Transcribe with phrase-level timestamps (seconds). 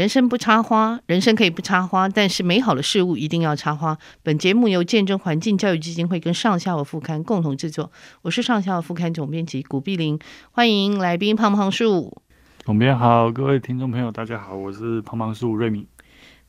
[0.00, 3.98] 人生不插花，人生可以不插花，但是美好的事物一定要插花。
[4.22, 10.18] 本节目由见证环境教育基金会跟上下午副刊共同制作，我是上下午副刊总编辑古碧玲，
[10.52, 12.22] 欢迎来宾胖胖树。
[12.64, 15.86] 总编好，各位听众朋友，大家好，我是胖胖树瑞敏。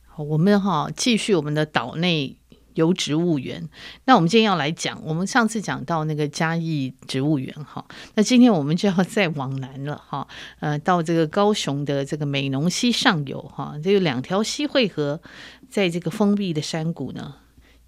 [0.06, 2.38] 好，我们哈继续我们的岛内。
[2.74, 3.68] 由植物园，
[4.04, 10.26] 那我们今天要来讲，我们上次讲到那个嘉义植物园哈，那今天我们就要再往南了哈，
[10.60, 15.20] 呃，到这个高雄的这个美浓溪上游哈，这有两条溪汇合，
[15.68, 17.34] 在这个封闭的山谷呢，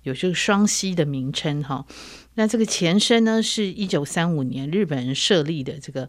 [0.03, 1.87] 有这个双溪的名称哈。
[2.35, 6.09] 那这个前身呢，是一九三五年日本人设立的这个。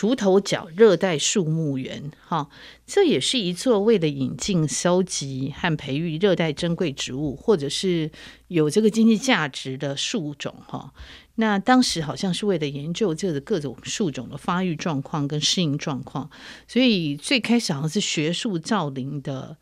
[0.00, 2.48] 竹头角热带树木园，哈，
[2.86, 8.10] 这也是一座为了引进、收集和培育热带珍贵植物，或者是
[8.48, 10.94] 有这个经济价值的树种，哈。
[11.34, 16.30] 那当时好像是为了研究这个各种树种的发育状况跟适应状况，
[16.66, 19.58] 所以最开始好像是学术造林的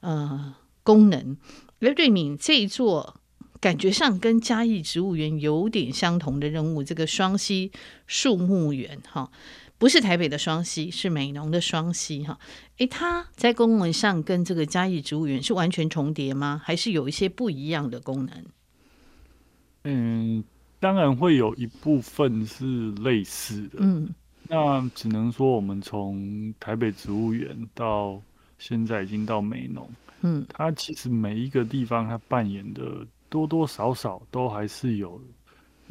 [0.00, 1.36] 呃功能。
[1.80, 3.20] 雷瑞敏这一座
[3.60, 7.70] 感觉上跟嘉义植物园有点相同的任务，这个双溪
[8.06, 9.30] 树木园，哈。
[9.82, 12.38] 不是台北的双溪，是美浓的双溪哈。
[12.78, 16.62] 诶，它在功能上跟这个嘉义植物园是完全重叠吗？
[16.64, 18.44] 还是有一些不一样的功能？
[19.82, 20.44] 嗯，
[20.78, 23.78] 当然会有一部分是类似的。
[23.80, 24.08] 嗯，
[24.48, 28.22] 那只能说我们从台北植物园到
[28.60, 35.20] 现在已经到美浓，嗯，它其实每一个地方它扮演的多多少少都还是有。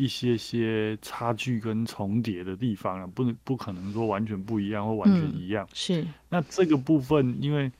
[0.01, 5.63] 一些些差距跟重叠的地方啊，不能不可能说完全不一样或完全一样。
[5.63, 6.07] 嗯、是。
[6.27, 7.71] 那这个部分，因为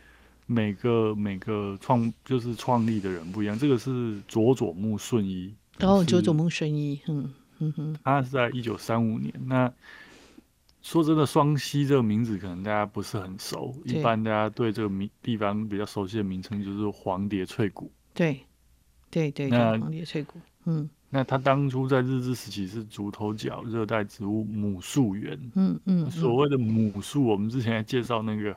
[0.45, 5.51] 每个每个创就是创立的人不一样，这个是佐佐木顺一。
[5.79, 7.97] 哦，佐佐木顺一，嗯嗯哼。
[8.03, 9.33] 他是在一九三五年。
[9.47, 9.73] 那
[10.83, 17.91] 说真的，双溪这个名字可能大家不是很熟，一般大家对这个名地方比较熟悉的名称就是黄蝶翠谷。
[18.13, 18.41] 对，
[19.09, 20.87] 对对对，那黄蝶翠谷，嗯。
[21.13, 28.55] 那他当初在日治时期是竹头角热带植物母树园，嗯嗯，所谓的母树，我们之前在介绍那个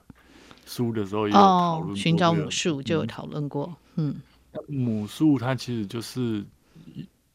[0.64, 4.14] 书的时候也有讨论过，寻找母树就有讨论过，嗯，
[4.68, 6.44] 母树它其实就是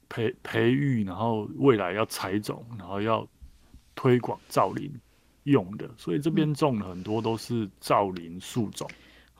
[0.07, 3.27] 培培育，然后未来要采种，然后要
[3.95, 4.89] 推广造林
[5.43, 8.89] 用的，所以这边种了很多都是造林树种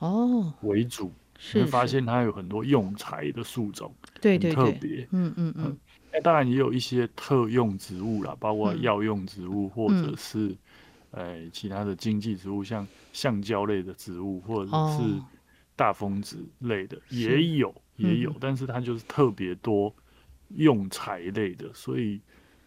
[0.00, 0.52] 哦。
[0.60, 1.10] 为主。
[1.54, 5.78] 你会发现它有很多用材的树种，对对特别，嗯嗯嗯。
[6.22, 10.48] 当然也有一些特用植物啦，包括药用植物，或者是、
[11.12, 15.02] 嗯呃、其他的经济植物，像橡胶类的植物，或者是
[15.76, 19.94] 大风子类的，哦、也有也有、嗯，但是它就是特别多
[20.56, 22.20] 用材类的，所以。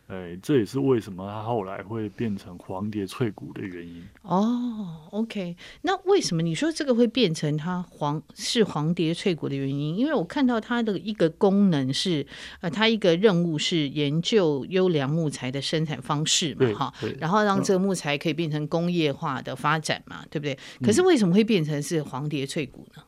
[0.08, 4.04] 哎，这也是为什么它后来会变成黄蝶翠谷的原因。
[4.22, 9.98] 哦，OK，那为什么你说这个会变成它黄是黄蝶翠谷的原因？
[9.98, 12.28] 因为我看到它的一个功能是，
[12.60, 20.58] 呃，它一个任务是研究优良木材的生产方式嘛，哈，然后让这个木材可以变成工业化的发展嘛，对不对？
[20.82, 23.02] 可是为什么会变成是黄蝶翠谷呢？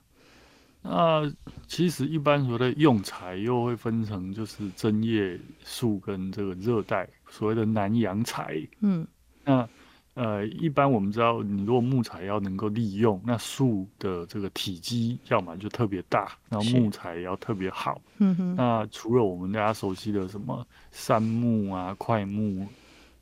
[0.87, 1.33] 那
[1.65, 8.55] 其实一般所谓的用材又会分成，就是针叶树跟这个热带所谓的南洋材。
[8.81, 9.05] 嗯，
[9.43, 9.67] 那
[10.13, 17.99] 呃，一般我们知道，你如果木材要能够利用，那树的这个体积要么就特别大，然后木材也要特别好。
[18.19, 18.55] 嗯哼。
[18.55, 22.65] 那除了我们大家熟悉的什么杉木啊、块木、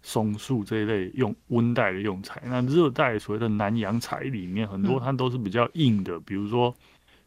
[0.01, 6.75] 松树这一类用温带的用材，那热带所谓的南洋材里面很多它都是比较硬的，嗯、比如说。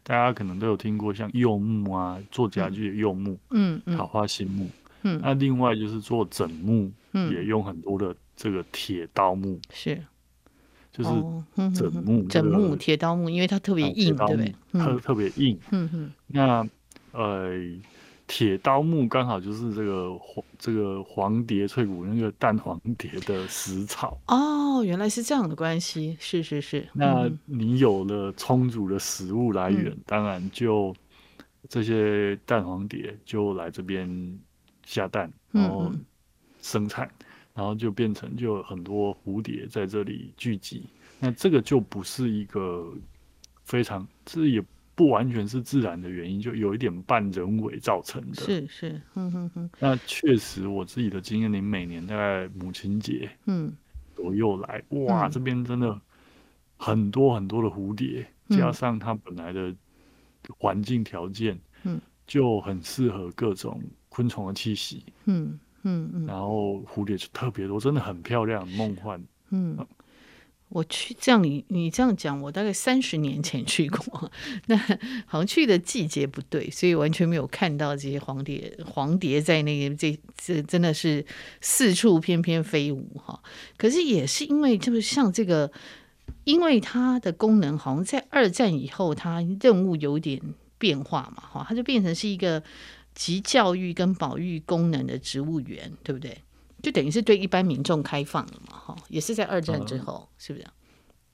[0.07, 4.69] 大家可能都有听过像柚木啊，做家具的柚木，嗯，桃花心木，
[5.03, 10.01] 嗯，那另外就是做枕木，嗯，也用很多的这个铁刀木，是，
[10.93, 11.11] 就是
[11.75, 14.55] 枕木，枕木铁刀木，因为它特别硬，对不对？
[14.73, 16.69] 特特别硬，嗯哼，那
[17.11, 17.51] 呃。
[18.29, 26.87] 铁刀木刚好就是这个黄这个黄蝶翠谷那个蛋黄蝶的食草哦，原来是这样的关系，是是是。
[26.93, 30.95] 那你有了充足的食物来源，嗯、当然就
[31.69, 34.39] 这些蛋黄蝶就来这边
[34.85, 35.91] 下蛋，然后
[36.61, 40.87] 生产，嗯嗯，然后就变成就有很多蝴蝶在这里聚集。
[41.19, 42.93] 那这个就不是一个
[43.65, 44.65] 非常，这也。
[44.97, 48.43] 不完全是自然的原因，就有一点半人为造成的。
[48.43, 49.71] 是是，嗯哼哼。
[49.79, 53.71] 那确实，我自己的经验你，每年大概母亲节，嗯，
[54.15, 56.01] 左右来，哇，这边真的
[56.79, 59.75] 很多很多的蝴蝶，加上它本来的
[60.59, 63.79] 环境条件，嗯，就很适合各种
[64.09, 66.27] 昆虫的栖息，嗯嗯嗯。
[66.27, 69.77] 然后蝴蝶就特别多，真的很漂亮，梦幻，嗯。
[70.69, 74.31] 我去，这样你你这样讲，我大概三十年前去过，
[74.67, 74.77] 那
[75.25, 78.77] 好像去的季节不对，所以完全没有看到这些黄蝶。
[78.85, 81.25] 黄蝶在那个这这真的是
[81.61, 83.41] 四处翩翩飞舞哈。
[83.77, 85.71] 可是也是因为就是像这个，
[86.45, 90.43] 因为它的功能好像在二战以后，它任务有点
[90.79, 92.63] 变化嘛哈，它就变成是一个
[93.15, 96.43] 集教育跟保育功能的植物园，对不对？
[96.83, 100.67] 就等于是对一般民众开放了嘛，哈，也是在二战之后，嗯、是不是？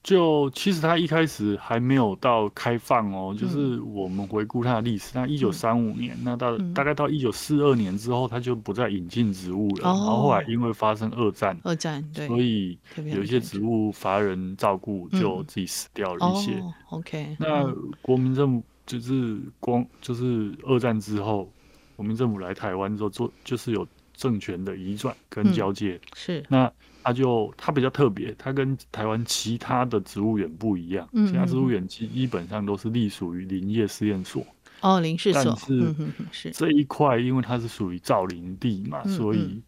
[0.03, 9.83] 就其实它一开始还没有到开放哦，嗯、就是我们回顾它的历史，那一九三五年，嗯、那到大概到一九四二年之后，它就不再引进植物了。
[9.83, 16.55] 嗯、然后后来因为发生二战，二战对，所以有一些植物乏人照顾，就自己死掉了一些。
[16.55, 21.49] 嗯、OK，那国民政府就是光就是二战之后，
[21.95, 23.87] 国民政府来台湾之后做就是有。
[24.15, 26.73] 政权的移转跟交界、嗯、是，那
[27.03, 31.09] 它就它比较特别，它跟台湾其他的植物园不一样。
[31.13, 34.45] 嗯、其他植物园基基本上都是隶属于林业试验所。
[34.81, 35.45] 哦，林试所。
[35.45, 39.61] 但是这一块因为它是属于造林地嘛，嗯、所以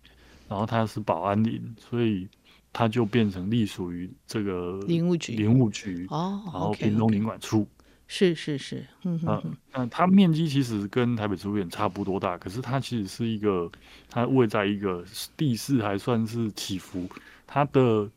[0.49, 2.29] 然后它是保安林，所以
[2.73, 5.35] 它就变成隶属于这个林务局。
[5.35, 7.67] 林务局哦，然后屏东林管处。
[8.15, 13.69] 是是是，嗯嗯嗯，它面积其实跟台北植物园差不多大，可是它其实是一个，
[14.09, 15.05] 它位在一个
[15.37, 17.09] 地势还算是起伏，
[17.45, 18.09] 它的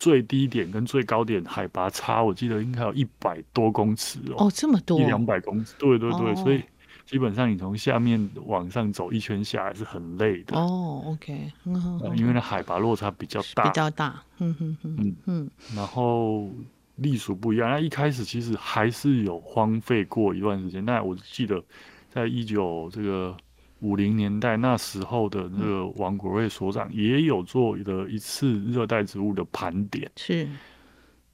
[0.00, 6.60] 最低点跟最高点海拔差，我记得应该有一百多公尺哦，哦这么多，一两百公尺，对对对，哦、所以
[7.06, 16.50] 基本上你从下面往上走一圈下来是很累的哦，OK，嗯哼哼，因为那海拔落差比较大，比较大，嗯哼哼，嗯嗯，然后。
[16.96, 20.84] 隶属不一样，那一开始其实还是有荒废过一段时间。
[20.84, 21.60] 那我记得，
[22.08, 23.36] 在一九这个
[23.80, 30.08] 五零年代那时候的那个王国瑞所长也有做了一次热带植物的盘点。
[30.14, 30.48] 是，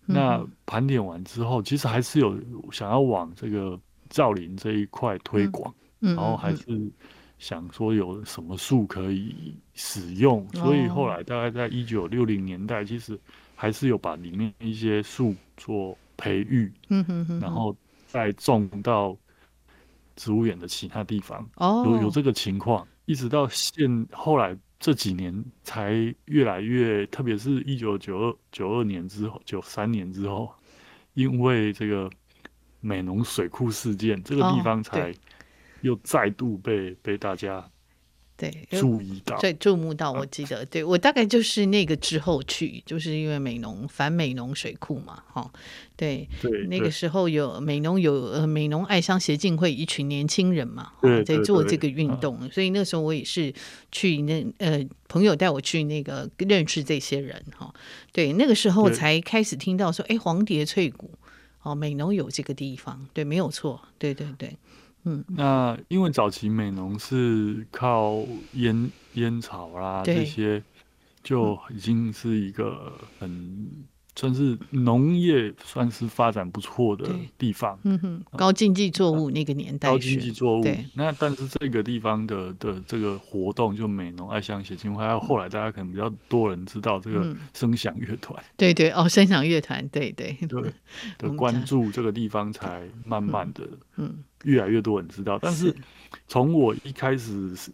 [0.07, 2.41] 那盘点完之后，其实还是有
[2.73, 3.79] 想要往这个
[4.09, 6.91] 造林这一块推广，然后还是
[7.39, 13.21] 想说有什么树可以使用，所以后来大概在一九六零年代，其实。
[13.61, 17.77] 还是有把里面一些树做培育，嗯哼哼，然后
[18.07, 19.15] 再种到
[20.17, 21.47] 植物园的其他地方。
[21.57, 25.93] 哦，有有这个情况，一直到现后来这几年才
[26.25, 30.51] 越来越，特别是一九九二九二年之后，九三年之后，
[31.13, 32.11] 因为这个
[32.81, 35.15] 美浓水库事件，这个地方才
[35.83, 37.63] 又再度被被大家。
[38.41, 45.53] 对，注意到，对，注目到，我记得，对我大概就是那个之后去，就是因为美浓反美浓水库嘛，哈，
[45.95, 50.93] 对，对，那个时候有美浓有呃美浓爱乡协进会一群年轻人嘛，
[51.27, 53.53] 在做这个运动，所以那时候我也是
[53.93, 57.71] 去那呃朋友带我去那个认识这些人哈，
[58.11, 61.11] 对，那个时候才开始听到说，哎，黄蝶翠谷，
[61.63, 64.57] 哦，美浓有这个地方，对，没有错，对对对。
[65.05, 68.19] 嗯，那因为早期美农是靠
[68.53, 70.63] 烟烟草啦这些，
[71.23, 73.85] 就已经是一个很。
[74.21, 77.09] 算是农业算是发展不错的
[77.39, 80.65] 地方，嗯哼，高经济作物那个年代，高经济作物。
[80.93, 90.37] 那但是这个地方的的这个活动，就美农爱乡协进会，还有后来大家可能比较多人知道这个声响乐团，对对哦，声响乐团，对对。
[90.47, 90.71] 对
[91.17, 95.39] 的关注这个地方，才慢慢的，嗯，越来越多人知道。
[95.41, 95.75] 但是。
[96.27, 97.71] 从我一开始是。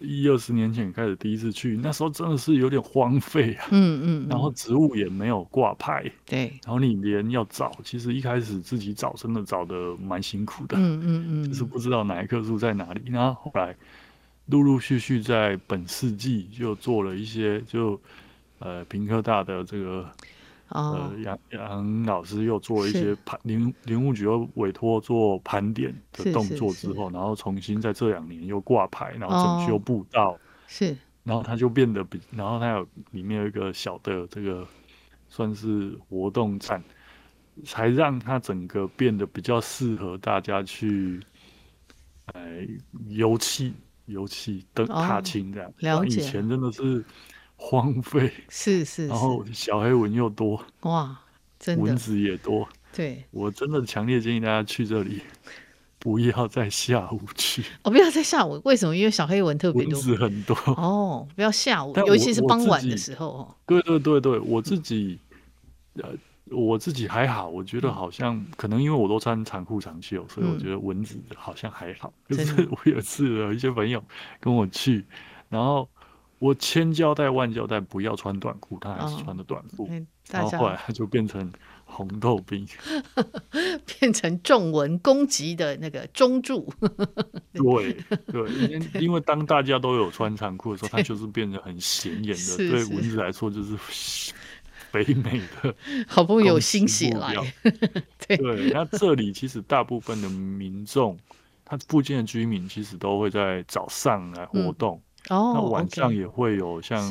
[0.00, 3.66] 一二十年前开始第一次去，那时候真的是有点荒废啊。
[3.70, 6.10] 嗯嗯，然后植物也没有挂牌。
[6.26, 6.52] 对。
[6.64, 10.76] 然后你连要找，其实一开始自己找，真的找的蛮辛苦的。
[10.78, 11.44] 嗯嗯嗯。
[11.50, 13.02] 就是不知道哪一棵树在哪里。
[13.10, 13.74] 然后后来
[14.46, 18.00] 陆陆续续在本世纪就做了一些，就
[18.58, 20.08] 呃平科大的这个。
[20.68, 30.94] 呃，杨杨老师又做了一些盘林林务局又委托做盘点的动作之后，然后重新在这两年又挂牌，然后整修步道，哦、是，
[31.24, 34.66] 然后它就变得比，然后它有里面有一个小的这个
[35.28, 36.84] 算是活动站，
[37.64, 41.18] 才让它整个变得比较适合大家去，
[42.34, 42.42] 呃，
[43.08, 43.72] 游憩
[44.04, 47.02] 游憩登踏青这样，了解，以前真的是。
[47.60, 51.18] 荒废是，是是，然后小黑蚊又多哇，
[51.58, 52.66] 真的蚊子也多。
[52.94, 55.20] 对，我真的强烈建议大家去这里，
[55.98, 57.62] 不要在下午去。
[57.82, 58.96] 哦，不要在下午，为什么？
[58.96, 60.54] 因为小黑蚊特别多，蚊子很多。
[60.68, 63.54] 哦，不要下午，尤其是傍晚的时候哦。
[63.66, 65.18] 对对对对，我自己
[65.94, 66.10] 呃，
[66.50, 72.12] 我自己还好，我觉得好像可能因为我都穿长裤长袖，所以我觉得蚊子好像还好。
[72.28, 74.02] 就是我有次有一些朋友
[74.38, 75.04] 跟我去，
[75.48, 75.88] 然后。
[76.38, 79.86] 我千交代万交代不要穿短裤，他还是穿的短裤。
[79.86, 81.50] 哦、然后后来他就变成
[81.84, 82.66] 红豆兵，
[83.98, 86.72] 变成重文攻击的那个中柱。
[87.52, 87.96] 对
[88.30, 92.56] 对，因为因为当大家都有穿长裤的时候，他就是变得很显眼的。
[92.56, 93.76] 对蚊子来说，就是
[94.92, 95.74] 北美的。
[96.06, 97.34] 好不容易有新血来。
[98.28, 101.18] 对，对，那这里其实大部分的民众，
[101.64, 104.96] 他附近的居民其实都会在早上来活动。
[104.96, 107.10] 嗯哦，那晚上也会有像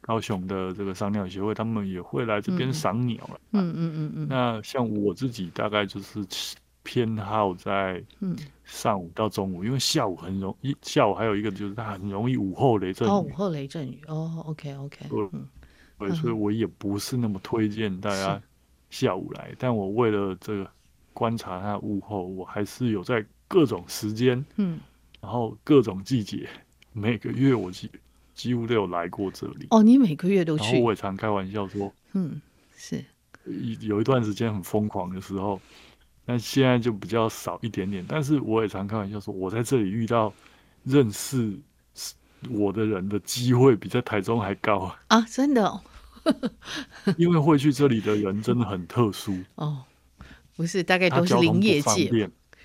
[0.00, 3.40] 高雄的这个赏鸟协会，他们也会来这边赏鸟了。
[3.52, 4.26] 嗯嗯嗯嗯。
[4.28, 6.26] 那像我自己大概就是
[6.82, 8.02] 偏好在
[8.64, 13.10] 上午到中午，因为下午很容易，下午还有一个就是它很容易午后雷阵雨。
[13.10, 14.00] 哦，午后雷阵雨。
[14.08, 15.06] 哦，OK OK。
[15.10, 15.46] 嗯。
[15.98, 18.42] 对，所以我也不是那么推荐大家
[18.90, 20.68] 下午来，但我为了这个
[21.12, 24.80] 观察它午后，我还是有在各种时间，嗯，
[25.20, 26.48] 然后各种季节。
[26.92, 27.90] 每个月我几
[28.34, 30.64] 几乎都有来过这里哦，你每个月都去？
[30.64, 32.40] 然后我也常开玩笑说，嗯，
[32.76, 33.04] 是，
[33.80, 35.60] 有一段时间很疯狂的时候，
[36.24, 38.04] 但现在就比较少一点点。
[38.08, 40.32] 但是我也常开玩笑说，我在这里遇到
[40.84, 41.52] 认识
[42.50, 45.20] 我的人的机会比在台中还高啊！
[45.22, 45.80] 真的哦，
[47.16, 49.84] 因为会去这里的人真的很特殊哦，
[50.56, 52.08] 不是，大概都是林业界，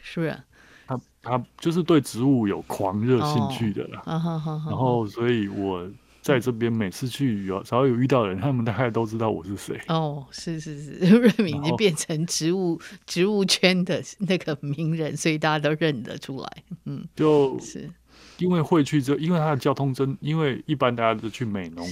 [0.02, 0.44] 是不是？
[0.88, 5.88] 他他就是对植物有狂热兴趣的啦，然后所以我
[6.22, 9.80] 在这边每次去有只要有遇到人，他们大概都知道我是谁。
[9.88, 16.64] 哦，是是是， 瑞敏已经变成植物植物圈的 那个名人，所以大家都认得出来。
[16.86, 17.90] 嗯，就是
[18.38, 21.88] 因为会去这，因为它的交通真，因为一般大家都去美浓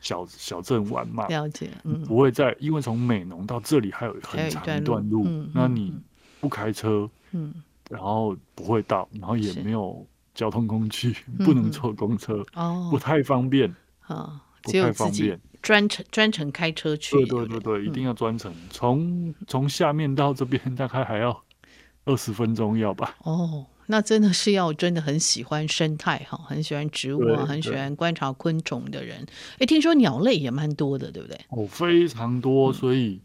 [0.00, 5.94] 小小镇玩嘛，了解，嗯，不会在，因为从美浓到这里还有很长一段路，那你
[6.40, 7.52] 不开车，嗯。
[7.88, 21.42] 然后不会到，然后也没有交通工具，不能坐公车，哦，不太方便，啊，不太方便，专程专程开车去，对对对对，一定要专程，从从下面到这边大概还要
[22.04, 23.16] 二十分钟要吧？
[23.22, 29.24] 哦，那真的是要真的很喜欢生态哈，很喜欢植物啊，很喜欢观察昆虫的人。
[29.58, 31.38] 哎，听说鸟类也蛮多的，对不对？
[31.50, 33.20] 哦，非常多，所以。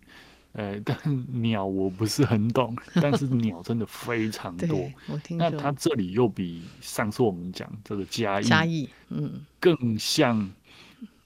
[0.54, 0.98] 呃，但
[1.42, 4.92] 鸟我不是很懂，但是鸟真的非常多。
[5.08, 10.52] 我听那它这里又比上次我们讲这个嘉义，嘉义，嗯，更像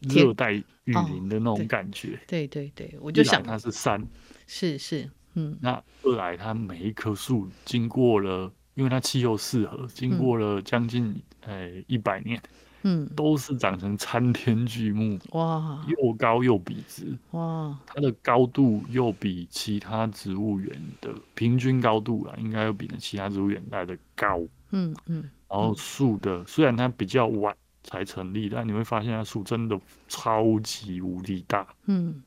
[0.02, 2.10] 热带雨林的那种感觉。
[2.10, 4.06] 哦、对，对对对，我就想它是山，
[4.46, 5.58] 是是，嗯。
[5.60, 12.40] 那二来它每一棵树经过了，因为它气候适合，经过了将近呃一百年。
[12.88, 17.18] 嗯，都是长成参天巨木哇，又高又笔直。
[17.32, 24.40] 哇，它的高度又比其他植物园的平均高度啊，应该又比其他植物园来的高。
[24.70, 31.68] 嗯嗯，然后树的、嗯、虽然它比较晚才成立，但你会发现它树真的超级无敌大。
[31.86, 32.22] 嗯，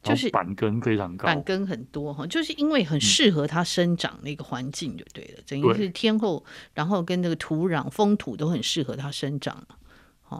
[0.00, 9.66] 就是板根非常高，板根很多哈，就是因为很适合它生长的一个环境就对了，等于是天后，然后跟那个土壤风土都很适合它生长。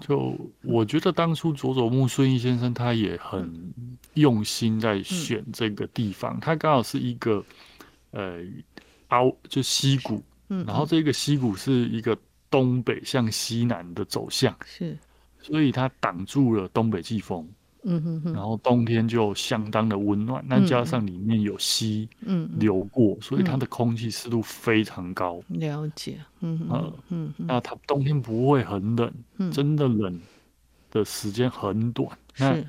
[0.00, 3.72] 就我觉得当初佐佐木顺一先生他也很
[4.14, 7.44] 用心在选这个地方，他刚好是一个
[8.10, 8.40] 呃
[9.08, 12.16] 凹就溪谷，嗯然后这个溪谷是一个
[12.50, 14.98] 东北向西南的走向，是，
[15.40, 17.48] 所以它挡住了东北季风。
[17.90, 22.06] 嗯哼哼，然后冬天就相当的温暖，那加上里面有溪
[22.58, 25.42] 流过，嗯、所以它的空气湿度非常高。
[25.48, 30.20] 了解，嗯哼嗯嗯，那它冬天不会很冷，嗯、真的冷
[30.90, 32.06] 的时间很短。
[32.34, 32.62] 是那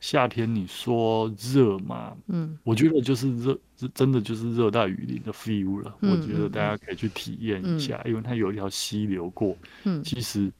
[0.00, 2.14] 夏天你说热嘛？
[2.26, 3.58] 嗯，我觉得就是热，
[3.94, 5.96] 真的就是热带雨林的 feel 了。
[6.02, 9.56] 嗯、我觉得大家可以去体验一下，嗯、因为它有一条溪流过。
[9.84, 10.52] 嗯，其实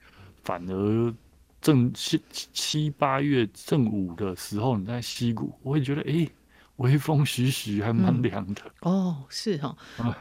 [0.42, 1.14] 反而。
[1.60, 2.20] 正七
[2.52, 6.30] 七八月正午的时候，你在溪谷，我会觉得，哎、欸，
[6.76, 8.92] 微风徐徐，还蛮凉的、嗯。
[8.92, 9.76] 哦，是哈，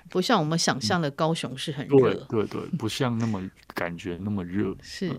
[0.10, 2.26] 不像我们想象的高雄是很热、嗯。
[2.30, 4.76] 对对对， 不像那么感觉那么热。
[4.82, 5.16] 是，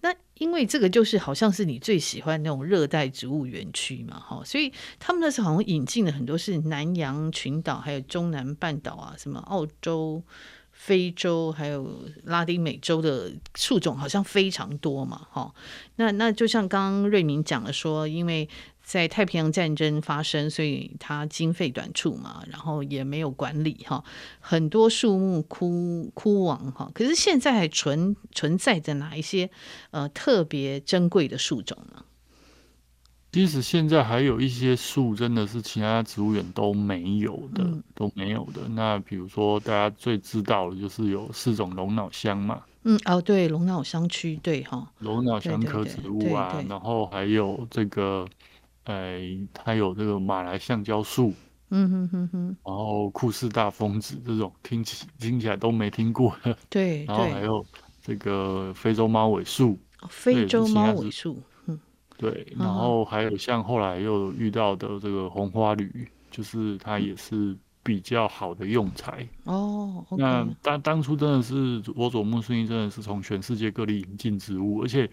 [0.00, 10.22] 那因为这个就是好像是你最喜欢那种热带植物园区嘛，哈，所以他们那时候好像引进了很多是南洋群岛，还有中南半岛啊，什么澳洲。
[10.76, 15.52] 非洲还有拉丁美洲的树种好像非常多嘛，哈，
[15.96, 18.48] 那那就像刚刚瑞明讲了说，因为
[18.84, 24.04] 在太平洋战争发生，所以它经费短促嘛，然后也没有管理哈，
[24.38, 29.50] 很多树木枯枯亡哈，可是现在还存存在着哪一些
[29.90, 32.04] 呃特别珍贵的树种呢？
[33.36, 38.66] 其实现在还有一些树，真的是其他植物园都没有的，嗯、都没有的。
[38.70, 48.26] 那比如说大家最知道的就是有四种龙脑香嘛，嗯，哦，对，龙脑香区，对哈，龙脑香科植物啊，然后还有这个，
[48.84, 51.34] 哎，它有这个马来橡胶树，
[51.68, 57.62] 嗯哼哼哼，然后库氏大风子这种听起听起来都没听过的，对，然后还有
[58.00, 59.78] 这个非洲猫尾树，
[60.08, 61.42] 非洲猫尾树，嗯，
[62.16, 67.56] 对，然后还有像后来又遇到的这个红花铝，就是它也是。
[67.86, 70.20] 比较好的用材哦，oh, okay.
[70.20, 75.08] 那当当初真的是我佐木顺一真的是从全世界各地引进植物，而且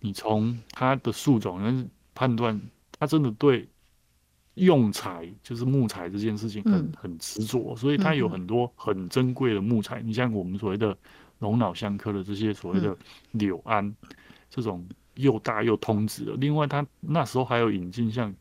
[0.00, 2.60] 你从它的树种能判断，
[2.98, 3.66] 它真的对
[4.56, 10.02] 用材就是木材这件事情很、嗯、很执着，所以它有很多很珍贵的木材。
[10.02, 10.94] 你、嗯、像我们所谓的
[11.38, 12.94] 龙脑香科的这些所谓的
[13.30, 13.96] 柳桉，嗯、
[14.50, 14.86] 这种
[15.18, 16.32] 又大又通直的。
[16.38, 18.34] 另外，它那时候还有引进像。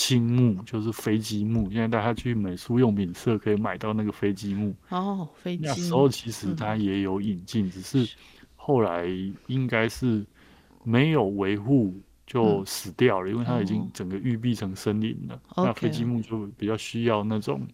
[0.00, 5.28] 青木就是飞机木，现在大家去美术用品社可以买到那个飞机木哦。
[5.34, 8.08] 飞机那时候其实它也有引进，嗯、只是
[8.54, 9.08] 后来
[9.48, 10.24] 应该是
[10.84, 11.92] 没有维护
[12.24, 15.34] 就死掉了，嗯、因为它已经整个育碧成森林了。
[15.56, 17.66] 哦、那飞机木就比较需要那种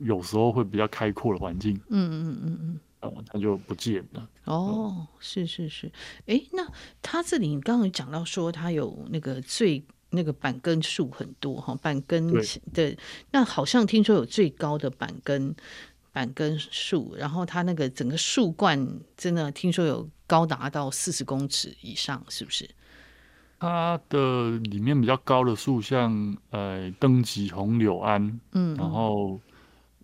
[0.00, 1.74] 有时候会比较开阔的环境。
[1.88, 4.28] 嗯嗯嗯嗯，呃，它就不见了。
[4.46, 5.86] 哦，嗯、是是是，
[6.26, 6.66] 哎、欸，那
[7.02, 9.84] 它这里你刚刚讲到说它有那个最。
[10.14, 12.42] 那个板根树很多哈，板根的
[12.74, 12.98] 对
[13.30, 15.56] 那好像听说有最高的板根
[16.12, 22.68] 板根树，然后它那个整个树冠真的听说有高达到四十公尺以上，是不是？
[23.58, 29.40] 它的里面比较高的树，像呃登吉红柳桉，嗯，然后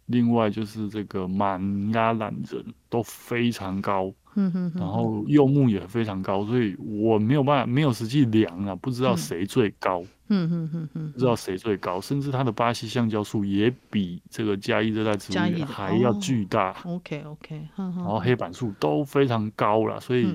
[0.08, 4.12] 另外就是这个马尼拉榄仁都非常高。
[4.34, 10.04] 嗯哼，然后柚木也非常高，所以我没有办法，没有实际量啊，不知道谁最高。
[10.28, 16.76] 嗯哼哼哼，不知道谁最高，甚至它的巴西橡胶树也比这个嘉义热带植物园还要巨大。
[16.84, 20.28] OK OK，然后黑板树都非常高了，所以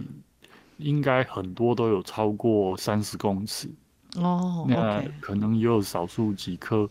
[0.77, 3.69] 应该很多都有超过三十公尺。
[4.15, 6.89] 哦，那可能也有少数几棵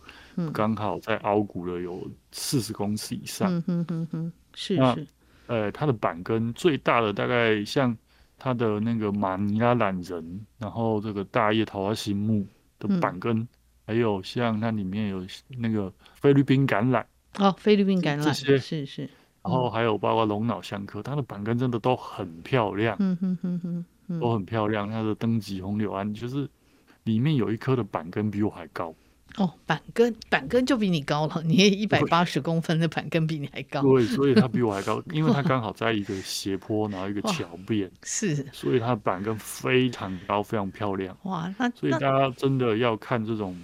[0.53, 3.53] 刚好在凹谷的有四十公尺以上。
[3.53, 5.07] 嗯哼哼哼，是是。
[5.47, 7.97] 呃，它的板根最大的大概像
[8.39, 12.47] 它的那个马尼拉懒人，然后这个大叶桃花心木
[12.79, 13.49] 的板根，嗯、
[13.87, 17.05] 还有像它里面有那个菲律宾橄榄
[17.39, 19.03] 哦，菲律宾橄榄这些是是，
[19.43, 24.89] 然后还有包括龙脑香科，它的板根真的都很漂亮，嗯哼哼哼，嗯、都很漂亮。
[24.89, 26.49] 它的灯脊红柳桉就是
[27.05, 28.95] 里面有一棵的板根比我还高。
[29.37, 33.81] 哦，板根板根就比你高了，你也一百八十公分的板根比你还高。
[33.81, 41.17] 对，所以它比我还高，因为它刚好在一个斜坡，然后一个桥边，是，所以它的板根非常高，非常漂亮。
[41.23, 43.59] 哇，那所以大家真的要看这种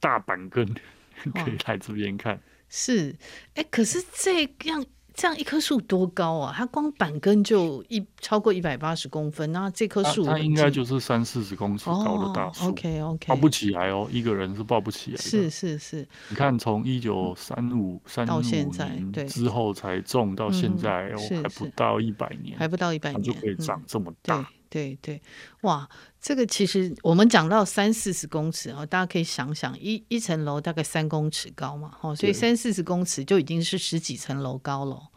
[0.00, 0.66] 大板根，
[1.34, 2.40] 可以来这边看。
[2.68, 3.14] 是，
[3.54, 4.84] 哎，可是这样。
[5.18, 6.54] 这样一棵树多高啊？
[6.56, 12.68] 它光板根就一超过一百八十公分，那这棵树它应该就是三四十公尺高的大树。
[12.68, 15.22] OK OK，抱不起来哦，一个人是抱不起来的。
[15.24, 24.48] 是是是，你看从一九三五三五年之后才种到现在，还不到一百年，还不到一百年就可以长这么大。
[24.70, 25.18] 对对，
[25.62, 25.88] 哇，
[26.20, 35.07] 这个其实我们讲到三四十公尺哦，大家可以想想，一一层楼大概三公尺高嘛，哦，所以三四十公尺就已经是十几层楼高了，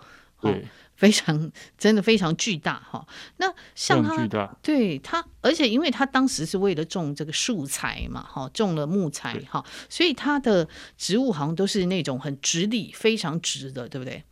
[0.41, 0.61] 对，哦，
[0.95, 3.07] 非常真的非常巨大哈，哦。
[3.37, 14.23] 那像它，对他，而且因为他当时是为了种这个树材嘛，哈，哦，种了木材哈，所以他的植物好像都是那种很直立、非常直的，对不对？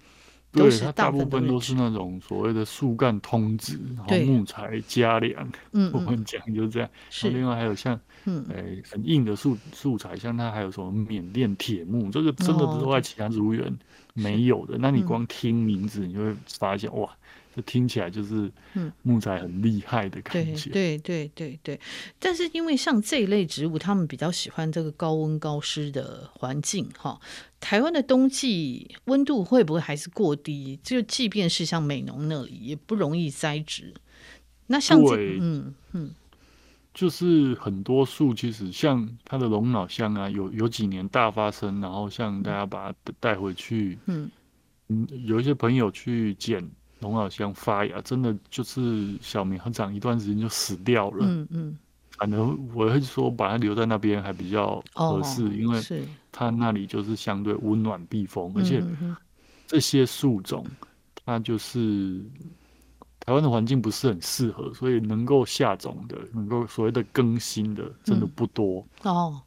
[0.51, 5.51] 对，它大部分都是那种所谓的树干通直，然后木材加梁。
[5.73, 6.89] 嗯， 我们讲就是这样。
[7.11, 7.29] 是。
[7.29, 8.43] 另外还有像，嗯，
[8.89, 13.77] 很硬的树素材，像它还有什么缅甸铁木，这个真的不是在其他植物园
[14.21, 14.77] 没有的。
[14.77, 17.09] 那你光听名字，你就会发现哇。
[17.55, 18.49] 这听起来就是
[19.01, 20.69] 木材很厉害的感觉。
[20.69, 21.31] 嗯、对对
[21.63, 21.79] 对
[22.19, 27.19] 但是因为像这一类植物，他们比较喜欢这个高温高湿的环境哈。
[27.59, 30.77] 台湾的冬季温度会不会还是过低？
[30.83, 33.95] 就即便是像美浓那里，也不容易栽植。
[34.67, 36.11] 那像这对嗯嗯，
[36.93, 44.29] 就是很多树其实像它的龙脑香啊，有有几年大发生，然后像大家把它带回去，嗯
[44.87, 46.67] 嗯，有一些朋友去捡。
[47.01, 51.25] 龙脑香发芽，真的就是小苗长一段时间就死掉了。
[51.25, 51.77] 嗯嗯，
[52.17, 55.81] 反正我会说把它留在那边还比较合适，哦、因为
[56.29, 58.83] 它那里就是相对温暖避风，而且
[59.65, 60.65] 这些树种
[61.23, 62.21] 它就是
[63.29, 68.83] 台湾的环境不是很适合，所以能够下种的、能够所谓的更新的真的不多。
[69.03, 69.41] 嗯、哦，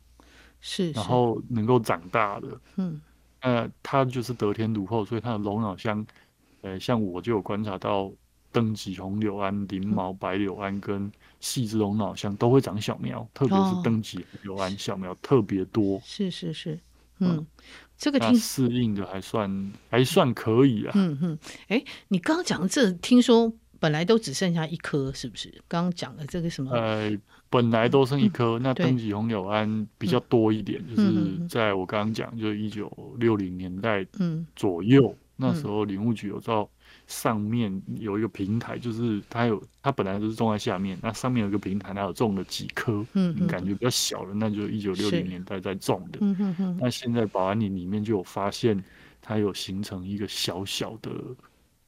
[0.61, 3.01] 是，然后能够长大的，嗯，
[3.41, 6.07] 呃，它就是得天独厚，所以它的龙脑香。
[6.61, 8.09] 呃，像我就有观察到，
[8.53, 16.01] 灯吉红柳桉、鳞毛白柳桉跟细枝龙脑香都会长小苗，特别是灯吉红柳桉小苗特别多。
[16.05, 16.79] 是是是，
[17.19, 17.47] 嗯，嗯
[17.97, 20.93] 这个听适应的还算还算可以啊。
[20.95, 25.53] 嗯嗯，哎、欸，你刚刚讲的这听说本来都只剩下一颗，是不是？
[25.67, 26.71] 刚刚讲的这个什么？
[26.71, 27.11] 呃，
[27.51, 34.07] 本来都剩一颗，嗯、那灯吉红柳桉比较多一点，嗯、就是在我刚刚讲，就是一九六零年代
[34.55, 36.71] 左右，嗯、那时候林务局有照。
[37.09, 46.79] 上面有一个平台，就是它有，它本来都是种在下面，那上面有一个平台，它有种了几棵，嗯，感觉比较小的，那就是一九六零年代在种的，嗯嗯嗯。
[46.81, 48.83] 那现在保安林里面就有发现，
[49.21, 51.11] 它有形成一个小小的，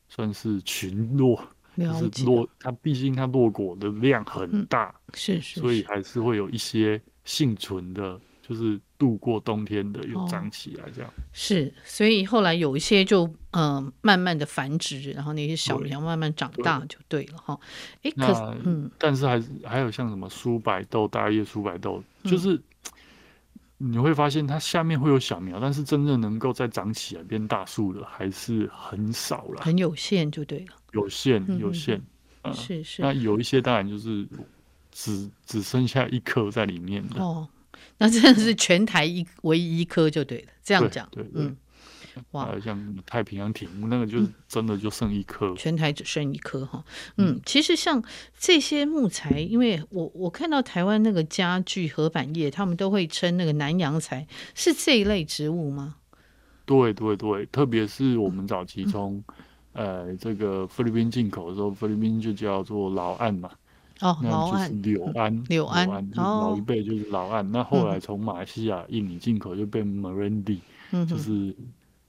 [0.09, 1.41] 算是群落，
[1.77, 8.21] 就是落，它毕竟它落果的量很大，是是，所以还是会有一些幸存的。
[8.47, 17.59] 就是度过冬天的又长起来，这样、哦、是，所以后来有一些就嗯、呃、慢慢的繁殖，然后那些小苗慢慢长大就对了哈。
[18.03, 22.55] 哎，可是嗯，但是还是还有像什么苏白豆、大叶苏白豆，就是、
[23.79, 32.01] 嗯、你会发现它下面会有小苗，但是真正能够再长起来变大树的还是很少了，很有限就对了，有限有限，
[32.55, 33.03] 是是。
[33.03, 34.27] 那有一些当然就是
[34.91, 37.47] 只只剩下一颗在里面的哦。
[37.99, 41.57] 那真的是全台一唯一一颗就对了，这样讲，对，对，嗯，
[42.31, 46.85] 哇，像太平洋铁木那个就是真的就剩一颗，嗯，全台只剩一颗哈，
[47.17, 48.03] 嗯，其实像
[48.39, 55.97] 这些木材，因为我我看到台湾那个家具合板业，他们都会称那个南洋材，是这一类植物吗？
[56.65, 59.35] 对对对，特别是我们早期从、嗯、
[59.75, 63.51] 呃这个菲律宾进口的时候，菲律宾就叫做老岸嘛。
[64.01, 67.43] 哦，老桉，柳桉，柳桉，老一辈就是老桉。
[67.45, 70.59] 那后来从马来西亚、印尼进口就变 Meranti，
[71.09, 71.55] 就是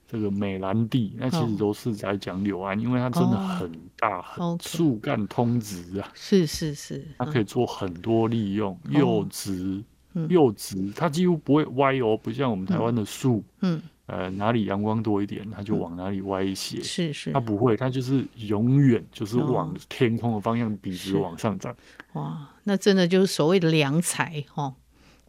[0.07, 1.15] 这个美兰地。
[1.15, 6.09] 那其实都是在讲柳桉，因为它真的很大，很树干通直啊。
[6.15, 9.83] 是是是，它可以做很多利用，又直
[10.27, 13.43] 又直，它几乎不会歪哦，不像我们台湾的树。
[13.61, 13.79] 嗯。
[14.07, 16.81] 呃，哪里阳光多一点，它就往哪里歪斜。
[16.83, 21.75] 是是，它不会，它就是永远就是往天空的方向笔直往上涨。
[22.13, 24.73] 哇，那真的就是所谓的良才哈。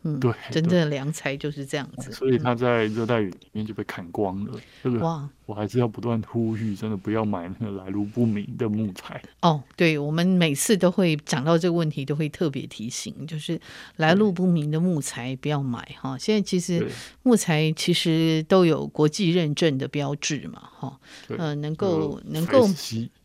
[0.03, 2.13] 嗯，对，真正的良才就是这样子。
[2.13, 4.61] 所以它在热带雨里面就被砍光了。
[4.83, 9.23] 这个哇，我还是要不断呼吁，真的不要买那个来路不明的木材。
[9.41, 13.59] 哦，对，我们每次都会讲到这个问题，都会特别提醒，就是
[13.97, 16.19] 来路不明的木材不要买哈。
[16.19, 16.87] 现在其实
[17.23, 22.69] 木材其实都有国际认证的标志嘛，哈，呃，能够能够。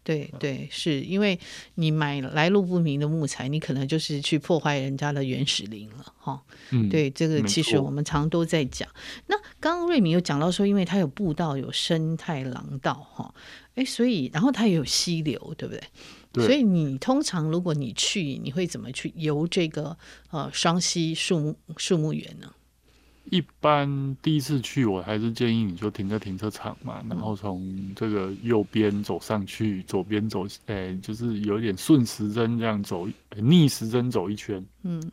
[0.03, 1.39] 对对，是因为
[1.75, 6.41] 你买来路不明的木材，你可能就是去破坏人家的原始林了，哈。
[6.71, 8.89] 嗯，对，这个其实我们常都在讲。
[9.27, 11.71] 那刚刚瑞敏有讲到说，因为它有步道，有
[12.11, 13.33] 生态廊道，哈，
[13.75, 15.83] 哎，所以然后它也有溪流，对不对？
[16.33, 16.45] 对。
[16.45, 19.97] 所以你通常如果你去，你会怎么去游这个
[20.29, 22.51] 呃双溪树木树木园呢？
[23.29, 35.11] 一般第一次去，我还是建议你就停在停车场嘛，然后从这个右边走上去，左边走，哎、欸，就是有点顺时针这样走，欸、逆时针走一圈，嗯，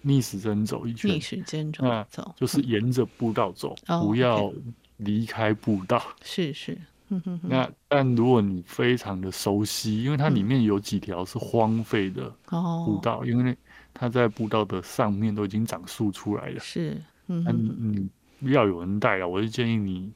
[0.00, 4.52] 逆时针走一圈，逆时针走，那就是沿着步道走，嗯、不要
[5.00, 6.02] 离开步道。
[6.22, 6.78] 是是，
[7.42, 13.56] 那但如果你非常的熟悉，因为它里面有几条是荒废的步道，嗯、因为
[13.92, 16.96] 它在步道的上面都已经长树出来了，是。
[17.26, 18.08] 嗯，
[18.38, 20.12] 你要有人带啊，我就建议你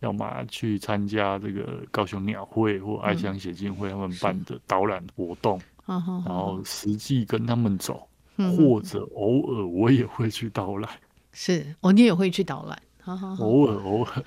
[0.00, 10.90] 要么去参加这个高雄鸟会或爱乡协进会他们办的导览活动，然后实际跟他们走，或者偶尔我也会去导览。
[11.32, 14.24] 是，哦，你也会去导览，偶尔偶尔，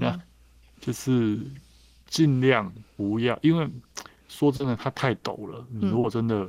[0.00, 0.20] 那
[0.80, 1.38] 就是
[2.06, 3.68] 尽量不要，因为
[4.28, 5.66] 说真的，它太陡了。
[5.70, 6.48] 你如果真的。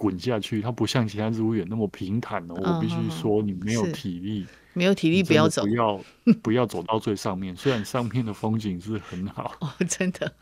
[0.00, 2.54] 滚下去，它不像其他植物园那么平坦哦。
[2.54, 6.00] 我必须说，你没有体力，没有体力不要走，不要
[6.40, 7.56] 不要走到最上面。
[7.56, 10.32] 虽然上面的风景是很好 哦，真的。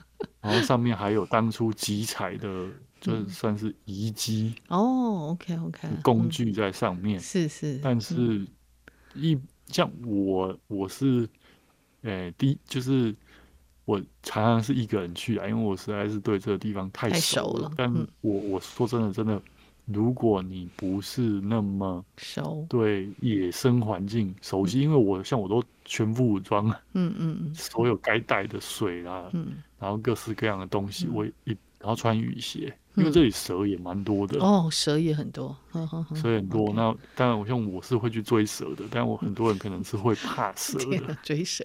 [0.42, 2.68] 然后上面还有当初集采的，
[3.00, 5.30] 就算是遗迹哦。
[5.30, 8.46] OK OK，工具在上面是是，但是
[9.14, 11.28] 一像我我是，
[12.02, 13.14] 诶，第就是。
[13.86, 17.60] 我常常是一个人去啊，因为我实在是对这个地方太熟了。
[17.60, 19.40] 熟了，但我我说真的，真的，
[19.84, 35.56] 如果你不是那么熟，对野生环境熟悉，因为我像我都全副武装，嗯嗯，所有该带的水啦，嗯，然后各式各样的东西，我一然后穿雨鞋，因为这里蛇也蛮多的哦，蛇也很多，
[36.14, 36.72] 蛇很多。
[36.74, 41.64] 那当然，我像我是会去追蛇的，但我很多人可能是会怕蛇的，追蛇。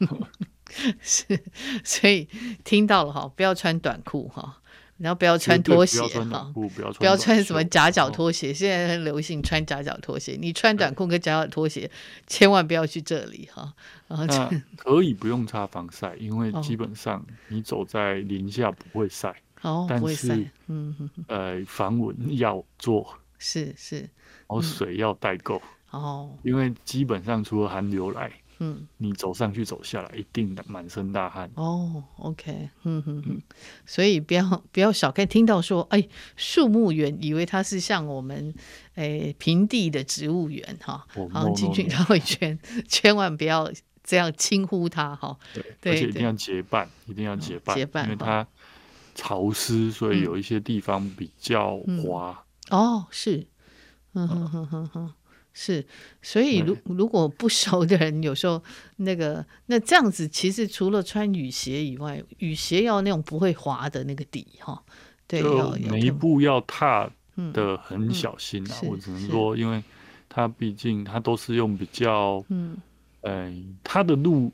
[1.00, 1.24] 是，
[1.84, 2.28] 所以
[2.64, 4.60] 听到了哈，不要穿短裤哈，
[4.98, 10.36] 然后不要穿拖鞋哈，不要穿不要穿什么夹脚拖鞋，现在很流行穿夹脚拖鞋。
[10.38, 11.88] 你穿短裤跟夹脚拖鞋，
[12.26, 13.72] 千万不要去这里哈。
[14.08, 19.34] 然后可以不用擦防晒，因为基本上你走在林下不会晒。
[19.62, 20.34] 哦，不会晒。
[20.66, 21.10] 嗯嗯。
[21.28, 24.00] 呃，防蚊要做，是是。
[24.00, 24.08] 然
[24.48, 25.62] 后水要带够。
[25.90, 26.36] 哦。
[26.42, 28.30] 因为基本上除了寒流来。
[28.60, 32.02] 嗯，你走上去走下来，一定的满身大汗哦。
[32.16, 33.42] OK，嗯嗯嗯，
[33.86, 38.52] 所以不要不要小看听到说，哎，树木园，以为它是像我们
[38.94, 43.70] 哎平地的植物园哈，然后进去绕一圈， 千万不要
[44.02, 45.38] 这样轻忽它哈。
[45.80, 48.46] 对，而且一定要结伴，一定要结伴，结伴，因为它
[49.14, 52.44] 潮湿，所以有一些地方比较滑。
[52.70, 53.46] 哦，是，
[54.14, 55.12] 嗯哼哼哼哼。
[55.60, 55.84] 是，
[56.22, 58.62] 所以如如果不熟的人，有时候
[58.98, 64.80] 那个那这样子，其实除了穿雨鞋以外，雨鞋要那种不会滑的那个底哈。
[65.26, 67.10] 对，要每一步要踏
[67.52, 68.76] 的很小心啊。
[68.84, 69.82] 我只能说，因为
[70.28, 72.76] 它毕竟它都是用比较，嗯，
[73.22, 74.52] 哎，它的路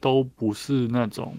[0.00, 1.36] 都不是那种。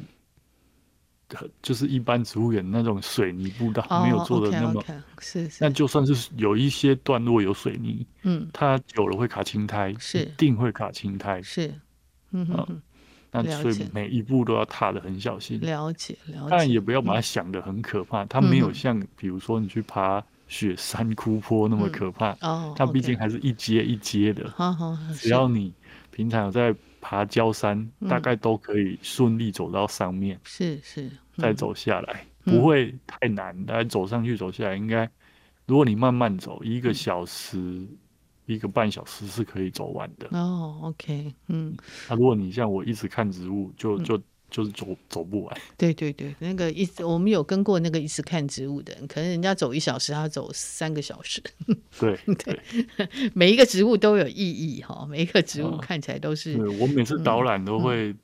[1.61, 4.81] 就是一般植物园那种水泥步道，没有做的那么，
[5.19, 5.57] 是是。
[5.61, 11.67] 那就算是有一些段落有水泥，嗯，它久了会卡青苔，是一定会卡青苔，是，
[12.31, 12.81] 嗯嗯。
[13.29, 15.59] 那所以每一步都要踏的很小心。
[15.59, 16.47] 了解了解。
[16.49, 22.31] 但也不要把它想的很可怕，它没有像比如说你去爬雪山枯坡那么可怕。
[22.39, 22.73] 哦。
[22.77, 24.49] 它毕竟还是一阶一阶的。
[25.13, 25.73] 只要你
[26.09, 26.73] 平常有在。
[27.09, 33.55] 爬焦山大概都可以顺利走到上面，是是，再走下来不会太难。
[33.65, 35.09] 大概走上去走下来，应该
[35.67, 37.87] 如果你慢慢走，一个小时、
[38.45, 40.27] 一个半小时是可以走完的。
[40.37, 41.77] 哦，OK，嗯，
[42.09, 44.21] 那如果你像我一直看植物，就就。
[44.49, 51.41] 就是走走不完， 对对对，那个一直我们有跟过那个一直看植物的人，可能人家走一小时，他走三个小时。
[51.99, 52.59] 对 对，
[53.35, 56.55] 每一个植物都有意义哈，每一个植物看起来都是。
[56.55, 58.15] 对，我每次导览都会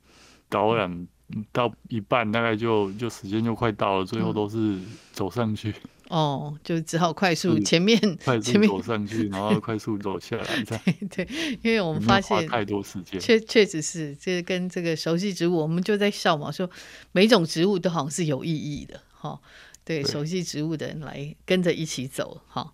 [0.50, 1.08] 导览
[1.52, 4.78] 到一半，大概就就时间就快到了，最后都是
[5.12, 5.74] 走上去。
[6.14, 10.64] 哦，就只好快速前面快速走上去，然后 快速走下来。
[10.64, 11.28] 对 对，
[11.64, 16.70] 因为我们发现太多时间，确确实是，这跟这个熟悉植物，我们就在笑嘛，说
[17.14, 19.40] 每种植物都好像是有意义的哈。
[19.84, 22.74] 对，熟悉植物的人来跟着一起走哈。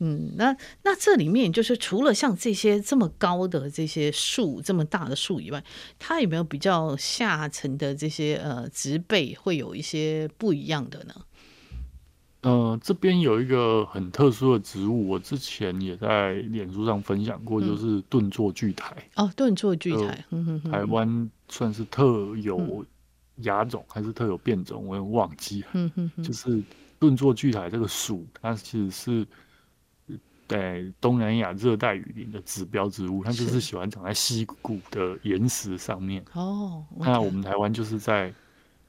[0.00, 5.62] 嗯，那那这里面就是除了像这些这么高的这些树，这么大的树以外，
[6.00, 11.14] 它有没有比较下层的这些呃植被会有一些不一样的呢？
[12.42, 18.96] 呃，这边有一个很特殊的植物，我之前也在脸书上分享过，嗯、就是顿座苣苔。
[19.16, 22.82] 哦，顿座苣苔，呃、台湾算是特有
[23.42, 25.68] 亚种、嗯、还是特有变种，我也忘记了。
[25.74, 26.62] 嗯哼哼就是
[26.98, 29.26] 顿座苣苔这个属，它其实是
[30.48, 36.24] 在东南亚热带雨林的指标植物，它就是喜欢长在溪谷的岩石上面。
[36.32, 38.32] 哦，那我们台湾就是在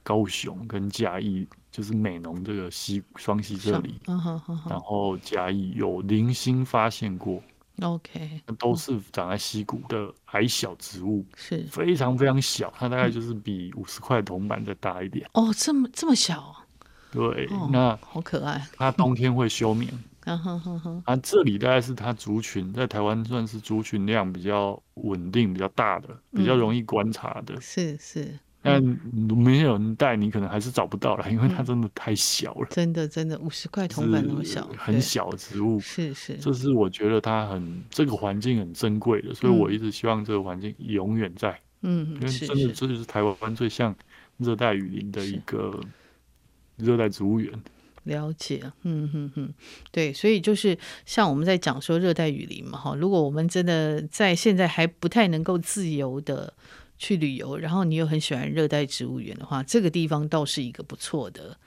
[0.02, 1.46] 高雄跟嘉义。
[1.72, 3.98] 就是美浓这个西双溪这里，
[4.68, 7.42] 然后嘉义有零星发现过
[7.80, 15.26] ，OK，都是长在溪谷的矮小植物，是非常非常小，它大概就是比五十块铜板再大一点。
[15.32, 16.54] 哦，这么这么小？
[17.10, 18.64] 对，那好可爱。
[18.76, 19.90] 它冬天会休眠。
[20.24, 27.60] 啊这里大概是它族群在台湾算是族群量比较稳定、比较大的、比较容易观察的。
[27.60, 28.38] 是是。
[28.64, 28.80] 但
[29.12, 32.68] 没有人带，你可能还是找不到了，因为它真的太小了。
[32.70, 35.80] 真的，真的，五十块铜板那么小，很小的植物。
[35.80, 41.58] 是是，这是我觉得它很这个环境很珍贵的，所以我一直希望这个环境永远在。
[41.80, 43.92] 嗯，因为真的这就是台湾最像
[44.36, 45.80] 热带雨林的一个
[46.76, 47.52] 热带植物园。
[48.04, 49.52] 了解，嗯哼哼，
[49.90, 56.54] 对，所以就是像我们在讲说热带雨林嘛，哈，如果我们真的在现在还不太能够自由的。
[57.02, 61.58] 去旅游，然后你又很喜欢热带植物园的话，这个地方倒是一个不错的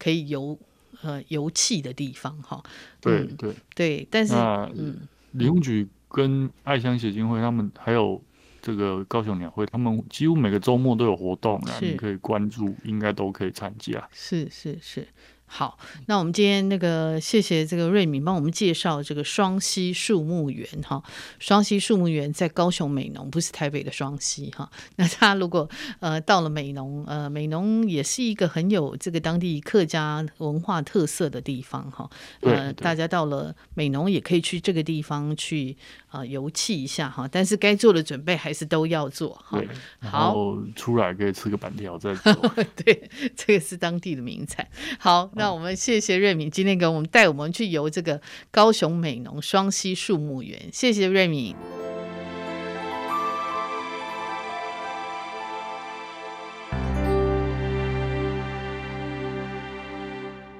[0.00, 0.58] 可以游
[1.02, 2.60] 呃游憩的地方哈。
[3.00, 8.20] 对对对，但是嗯，林务局跟爱乡协进会他们还有
[8.60, 14.08] 这个高雄鸟会，他们几乎每个周末都有活动啊，你可以关注，应该都可以参加。
[14.12, 15.06] 是是是。
[15.52, 21.02] 好，那我们今天那个谢谢这个瑞敏帮我们介绍这个双溪树木园哈。
[21.40, 24.70] 双溪树木园在高雄美浓，不是台北的双溪哈。
[24.94, 32.08] 那他如果呃到了美浓，呃美浓也是一个很有这个当地客家文化特色的地方哈。
[32.42, 35.76] 呃，大家到了美浓也可以去这个地方去
[36.10, 37.28] 啊游憩一下哈。
[37.30, 39.60] 但是该做的准备还是都要做哈。
[39.98, 40.36] 好，
[40.76, 42.32] 出来可以吃个板条再走。
[42.84, 44.64] 对，这个是当地的名产。
[45.00, 45.28] 好。
[45.40, 51.56] 那我们谢谢瑞敏今天给我们带我们去游这个高雄美浓双溪树木园，谢谢瑞敏。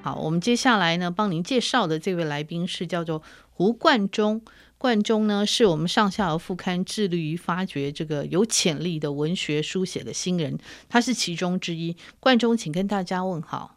[0.03, 4.41] 好，我们接下来呢，帮您介绍的这位来宾是叫做胡冠中。
[4.79, 11.95] 冠中呢，是我们上下游副刊致力于发掘这个有潜力的文学书写的新人，他是其中之一。
[12.19, 13.77] 冠中，请跟大家问好。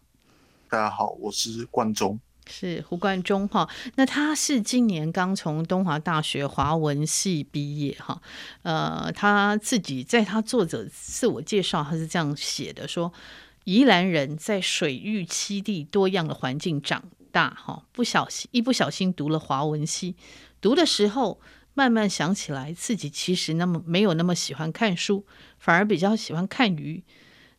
[0.74, 3.70] 大家好，我是冠中，是胡冠中哈。
[3.94, 8.20] 那他是今年刚从东华大学华文系毕业哈。
[8.64, 13.14] 呃，他自己在他作者自我介绍，他是这样写的：说
[13.66, 20.16] 宜兰人在水域栖地多样的环境长大哈，不小心一不小心读了华文系。
[20.60, 21.40] 读的时候，
[21.76, 25.24] 慢慢想起来，自己其实那么没有那么喜欢看书，
[25.60, 27.04] 反而比较喜欢看鱼。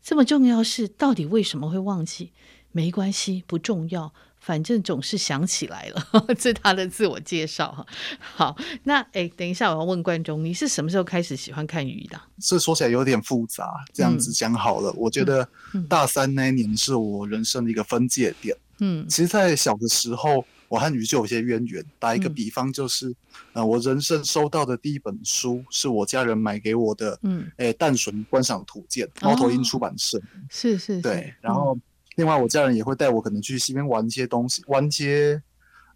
[0.02, 2.32] 这么重要是，到底为什么会忘记？
[2.74, 6.06] 没关系，不重要，反正总是想起来了。
[6.36, 7.86] 这是他的自我介绍哈。
[8.20, 12.20] 好，那哎，等一下我要问观众，你是什么时候开始喜欢看鱼的？
[12.40, 14.90] 这说起来有点复杂，这样子讲好了。
[14.90, 15.48] 嗯、我觉得
[15.88, 18.56] 大三那一年是我人生的一个分界点。
[18.80, 20.44] 嗯，其实，在小的时候。
[20.66, 21.84] 我和鱼就有些渊源。
[22.00, 23.16] 打一个比方，就是，嗯、
[23.52, 31.32] 呃，我人生收到的第一本书是我家人买给我的，嗯，诶，淡水观赏图鉴，猫头鹰出版社，是是，对。
[31.40, 31.78] 然后，
[32.16, 35.40] 另外我家人也会带我可能去溪边玩一些东西，玩一些，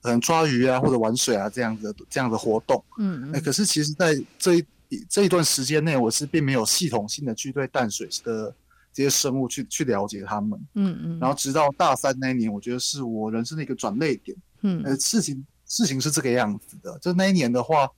[0.02, 4.66] 嗯，抓鱼啊或者玩水啊这样子的这样的活动，嗯，诶，可是其实在这一
[5.08, 8.54] 这一段时间内，我是并没有系统性的去对淡水的
[8.92, 11.18] 这些生物去去了解它们，嗯嗯。
[11.20, 14.36] 然后直到大三那一年，我觉得是我人生的一个转捩点。
[14.62, 17.88] 嗯，呃，事情事情是这个样子的，就那一年的话，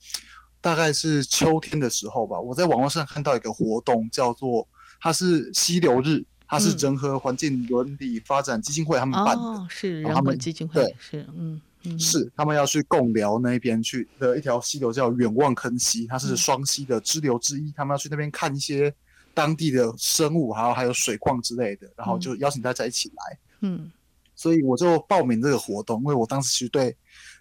[0.59, 2.39] 大概是秋天的时候吧。
[2.39, 4.67] 我在网络上看到一个活动，叫做
[4.99, 11.97] 它是溪流日，它是人和环境伦理发展基金会他们办的，哦、是他们基金会，对，是嗯，嗯。
[11.97, 18.93] 是他们要去贡寮那边去的一条溪流叫远望坑溪，它是双溪的支流之一，嗯、他们要去那边看一些
[19.33, 23.77] 当地的生物，还有还有水矿之类的，然后就邀请大家一起来，嗯。
[23.83, 23.91] 嗯
[24.33, 26.95] 所以我就报名这个活动，因为我当时其实对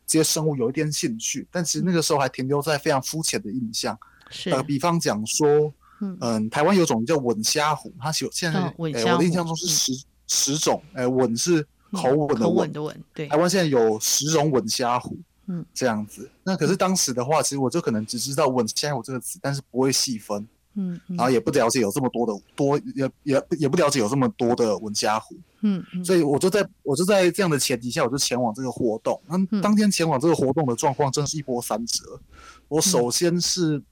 [0.06, 3.98] 这些生物有一点兴趣，但其实那个时候还停留在非常肤浅的印象。
[4.28, 16.30] 是，呃，比方讲说，嗯，呃、台湾有种叫吻虾虎，它有现在，哎、哦欸，我的印象中是十、嗯、十种，哎、欸，吻是口吻的吻，嗯、口吻的吻，对，台湾现在有十种吻虾虎，嗯，这样子。
[16.42, 20.46] 那可是当时的话，其实我就可能只知道吻虾虎这个词，但是不会细分。
[20.74, 25.34] 嗯，然后也不了解有这么多的多，也也也不了解有这么多的吻虾虎。
[25.62, 29.20] 嗯，所以我就在我就在这样的前提下，我就前往这个活动。
[29.26, 32.20] 那当天前往这个活动的状况真是一波三折。
[32.68, 33.82] 我首先是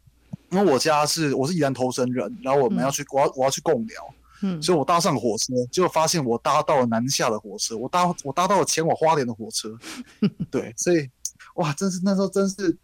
[0.50, 9.76] 因为我家是我是宜兰头城人，然后我们要去我要我要去贡寮，嗯，所以我搭上火车，结果发现我搭到了南下的火车，我搭我搭到了前往花莲的火车。
[10.50, 11.08] 对，所以
[11.56, 12.76] 哇，真是那时候真是。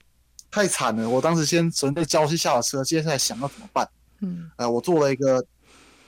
[0.51, 1.11] 太惨了！
[1.11, 3.89] 我当时先准备郊区下了车，接下来想要怎么办？
[4.21, 5.45] 嗯，呃，我做了一个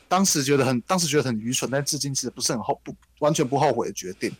[0.06, 4.30] 当时觉得很当时觉得很愚蠢，但至今其实不是很后不完全不后悔的决定。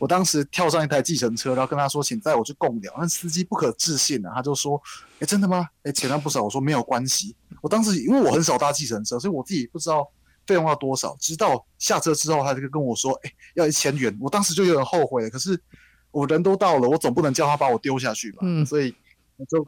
[0.00, 4.80] 我当时跳上一台计程车，然后跟他说：“请载我去贡寮。”那司机不可置信啊，他就说
[5.20, 5.68] ：“哎，真的吗？
[5.82, 10.10] 哎，钱了不少。”我说：“没有关系。”我当时因为我很少搭计程车，所以我自己不知道
[10.46, 11.14] 费用要多少。
[11.20, 15.30] 直到下车之后，他就跟我说：“哎，要一千元。”我当时就有点后悔了。
[15.30, 15.60] 可是
[16.10, 18.38] 我人都到了，我总不能叫他把我丢下去吧？
[18.42, 18.94] 嗯，所以。
[19.40, 19.66] 我就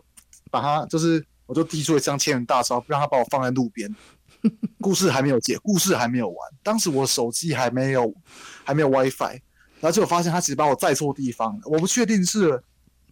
[0.50, 3.90] 把他，就是我就递出一张千元大钞，让他把我放在路边。
[4.82, 6.36] 故事还没有结，故事还没有完。
[6.62, 8.14] 当时我手机还没有，
[8.64, 9.40] 还没有 WiFi，
[9.82, 11.60] 然后结果发现他其实把我载错地方了。
[11.64, 12.62] 我不确定是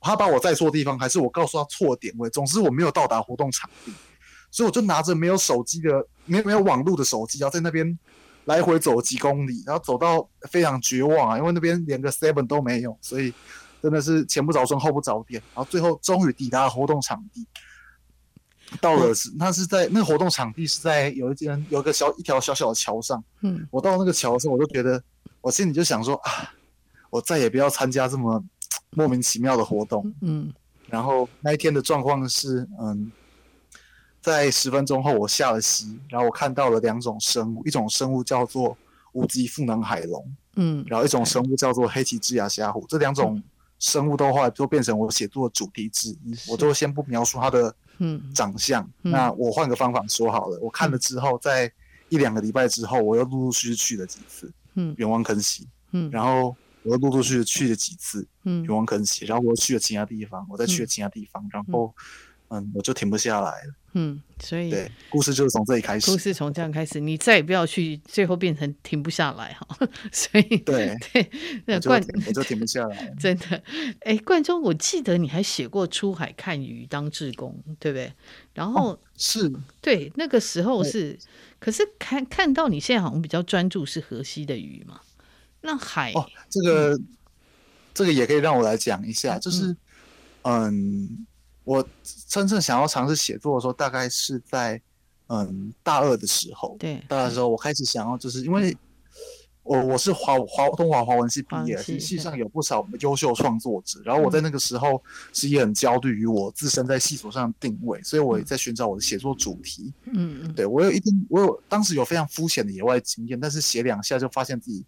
[0.01, 2.31] 他把我载错地方，还是我告诉他错点位。
[2.31, 3.93] 总之我没有到达活动场地，
[4.51, 7.99] 所以我就拿着没有手机的、没没有网络的手机，然后在那边
[8.45, 13.35] 来回走几公里，然后走到非常绝望啊，因为那边连个 Seven 都没有，所以。
[13.83, 17.47] 真的是前不着村后不着店，然后最后终于抵达了活动场地。
[18.79, 23.25] 到了是，那是在那个活动场地是在有一间有一个小一条小小的桥上。
[23.41, 25.03] 嗯，我到那个桥的时候，我就觉得
[25.41, 26.53] 我心里就想说啊，
[27.11, 28.43] 我再也不要参加这么
[28.97, 30.15] 莫名其妙的活动。
[30.23, 30.53] 嗯，
[30.89, 33.13] 然后那一天的状况是，嗯，
[34.21, 38.77] 在十分钟后我下了溪，然后我看到了两种生物，一种生物叫做
[39.13, 43.43] 无脊腹能海龙，嗯，然后一种生物叫做黑鳍之牙虾虎，这两种。
[43.83, 47.75] 生物的话就变成我写作的主题之一，我就先不描述它的
[48.35, 48.83] 长相。
[48.83, 49.11] 嗯。
[49.11, 51.73] 嗯、那我换个方法说好了，我看了之后，在
[52.11, 61.95] 一两个礼拜之后，我又陆陆续续去了几次，嗯，远望坑溪，嗯，然后我又陆陆续续去了几次，嗯，远望坑溪，然后我又去了其他地方，我再去了其他地方，嗯、然后
[62.49, 63.75] 嗯，我就停不下来了。
[63.93, 66.11] 嗯，所以对，故事就是从这里开始。
[66.11, 69.67] 故事从这样开始，你再也不要去，最后变成停不下来哈。
[70.13, 71.31] 所以对对，
[71.67, 73.13] 那冠我就停不下来。
[73.19, 73.61] 真的，
[74.03, 78.13] 哎，冠中，我记得你还写过出海看鱼当志工，对不对？
[78.55, 81.19] 然后、哦、是，对，那个时候是，
[81.59, 85.01] 可是看看到你现在好像比较专注是河西的鱼嘛？
[85.61, 87.07] 那海哦，这个、嗯、
[87.95, 89.77] 这个也可以让我来讲一下，就是
[90.43, 90.69] 嗯。
[90.69, 91.27] 嗯
[91.63, 91.87] 我
[92.27, 94.81] 真正想要尝试写作的时候，大概是在
[95.29, 96.75] 嗯大二的时候。
[96.81, 98.77] 对，大二的时候我开始想要，就是因为
[99.63, 104.01] 我我是华华东华华文系毕业，其实系上有不少优秀创作者。
[104.05, 105.01] 然后我在那个时候
[105.33, 109.93] 其实也很焦虑于我自身在系所上的定位，所以我也在寻找我的写作主题。
[110.07, 114.85] 嗯嗯，对我有一定，我有当时有非常肤浅的野外经验，但是写两下就发现自己。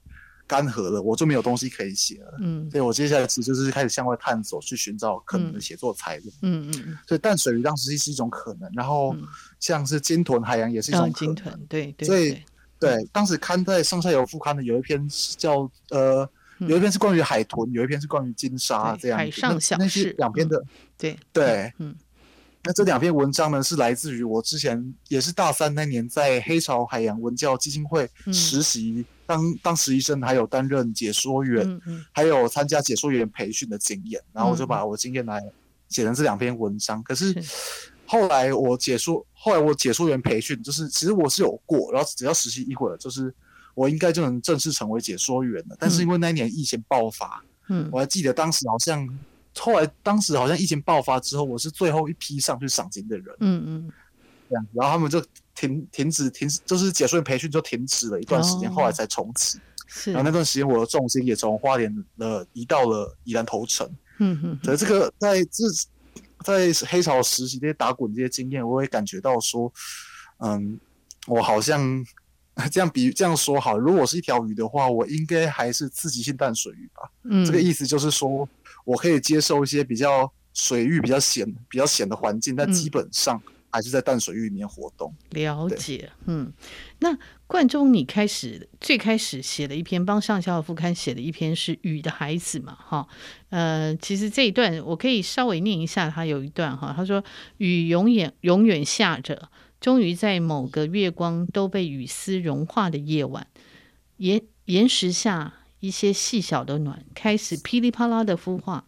[0.53, 2.36] 干涸了，我就没有东西可以写了。
[2.40, 6.26] 嗯，所以我接下来其实就是开始向外探索，去寻找可能的写作材料。
[6.42, 6.98] 嗯嗯嗯。
[7.09, 9.16] 所以淡水鱼当时是一种可能，然后
[9.59, 11.34] 像是鲸豚海洋也是一种可能。
[11.34, 12.07] 鲸豚，对对。
[12.07, 12.38] 所以
[12.78, 16.28] 对，当时刊在上下游副刊的有一篇叫呃，
[16.59, 19.16] 有一篇是关于海豚，有一篇是关于金沙这样。
[19.16, 19.82] 海上小事。
[19.82, 20.62] 那是两篇的，
[20.98, 21.96] 对对，嗯。
[22.65, 34.23] 那这两篇文章呢，是来自于我之前也是大三那年在黑潮海洋文教基金会实习，嗯、当当实习生，还有担任解说员，嗯嗯、还有参加解说员培训的经验。
[34.33, 35.43] 然后我就把我经验来
[35.89, 37.01] 写成这两篇文章。
[37.01, 37.35] 嗯、可是
[38.07, 43.35] 后来我解说，后来我解说员培训，就是其实我是有过，然后只要实习一会儿，就是
[43.75, 45.77] 我应该就能正式成为解说员了。
[45.81, 49.19] 但是因为那一年疫情爆发，嗯，我还记得当时好像。
[49.59, 53.26] 后来，当时好像疫情爆发之后，我是最后一批上去赏金的人。
[53.40, 53.92] 嗯嗯，
[54.48, 55.22] 这样，然后他们就
[55.55, 59.61] 停停止停止，就是解说员培训就停止了一段时间，哦、后来才重启。
[59.86, 63.86] 是，然后那段时间我的重心也从花莲了移到了宜兰头城。
[64.18, 65.64] 嗯嗯，所以这个在这
[66.42, 69.70] 在黑潮实习这些打滚这些经验，我会感觉到说，
[70.38, 70.80] 嗯，
[71.26, 72.05] 我好像
[72.72, 77.11] 这样比这样说好，如果是一条鱼的话，我应该还是刺激性淡水鱼吧。
[77.24, 78.48] 嗯，这个意思就是说。
[78.85, 85.14] 我可以接受一些比较水域比较险、比较险的环境，但基本上还是在淡水域里面活动。
[85.30, 86.53] 嗯、了解，嗯，
[86.99, 87.16] 那
[87.47, 92.76] 冠中，你开始最开始写了一篇帮上校副刊写的一篇是《雨的孩子》嘛？
[92.78, 93.07] 哈，
[93.51, 97.24] 呃，其实这一段我可以稍微念一下，他有一段哈，他说
[97.59, 99.49] ：“雨永远永远下着，
[99.80, 103.47] 终于在某个月光都被雨丝融化的夜晚，
[104.18, 108.85] 岩岩石下。”一些细小的卵开始噼里啪啦的孵化，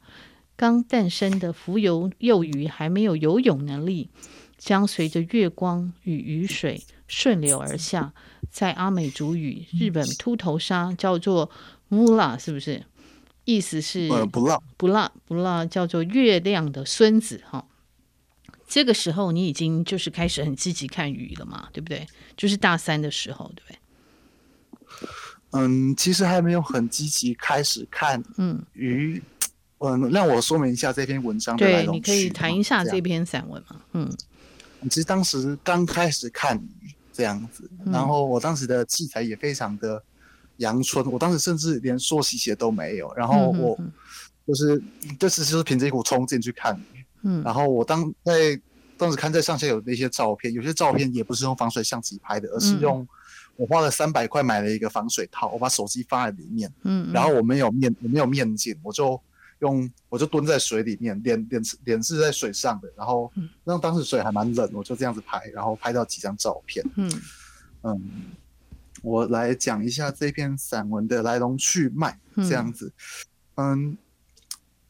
[0.55, 4.11] 刚诞生的浮游幼鱼还没有游泳能力，
[4.57, 8.15] 将随着月光与雨水顺流而下。
[8.49, 11.51] 在阿美族语，日本秃头鲨叫做
[11.89, 12.85] 乌拉，是不是？
[13.45, 17.67] 意思是不辣不辣不辣，叫做月亮的孙子哈。
[18.69, 22.07] 这个时候你已经就是开始很积极看鱼了嘛，对不对？
[22.37, 23.79] 就是大三的时候，对不对？
[25.55, 29.23] 嗯，其实还没有很积极开始看嗯鱼。
[29.79, 32.01] 嗯，嗯，让我说明一下这篇文章的来龙去。
[32.01, 33.81] 对，你可以谈一下这篇散文吗？
[33.93, 34.11] 嗯，
[34.89, 40.03] 其实当时刚开始看鱼这样子，然后我当时的器材也非常的
[40.57, 43.79] 阳春，我当时甚至连溯溪鞋都没有，然后我
[44.47, 44.83] 就是
[45.19, 47.05] 就是就是凭着一股冲劲去看鱼。
[47.23, 48.59] 嗯，然后我当在
[48.97, 53.07] 当时看在上下有那些照片，有些照片也不是用防水相机拍的，而是用。
[53.57, 59.21] 我花了三百块买了一个防水套，我把手机放在里面，嗯，嗯，然后我没有面，我没有面镜，我就
[59.61, 63.31] 用，我就蹲在水里面，脸脸脸是在水上的，然后，
[63.63, 67.11] 那当时水还蛮冷，我就这样子拍，然后拍到几张照片，嗯。
[67.83, 68.01] 嗯，
[69.03, 72.91] 我来讲一下这篇散文的来龙去脉，这样子，
[73.57, 73.99] 嗯，嗯，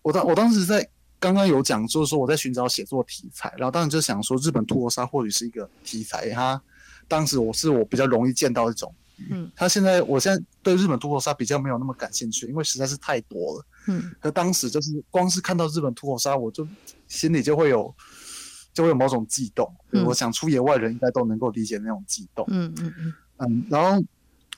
[0.00, 0.88] 我当我当时在
[1.18, 6.62] 刚刚有讲，就是说我在寻找写作题材，然后当时就想说日本秃头鲨或许是一个题材，它。
[7.09, 8.94] 当时我是我比较容易见到一种。
[9.16, 16.66] 鱼，嗯，他现在我现在对日本秃头鲨比较没有那么感兴趣，因为实在是太多了，嗯，可当时就是光是看到日本秃头鲨，我就
[17.07, 17.94] 心里就会有
[18.72, 23.14] 就会有某种悸动，嗯，我想出野外人应该都能够理解那种悸动，嗯嗯嗯。
[23.36, 24.05] 嗯，然后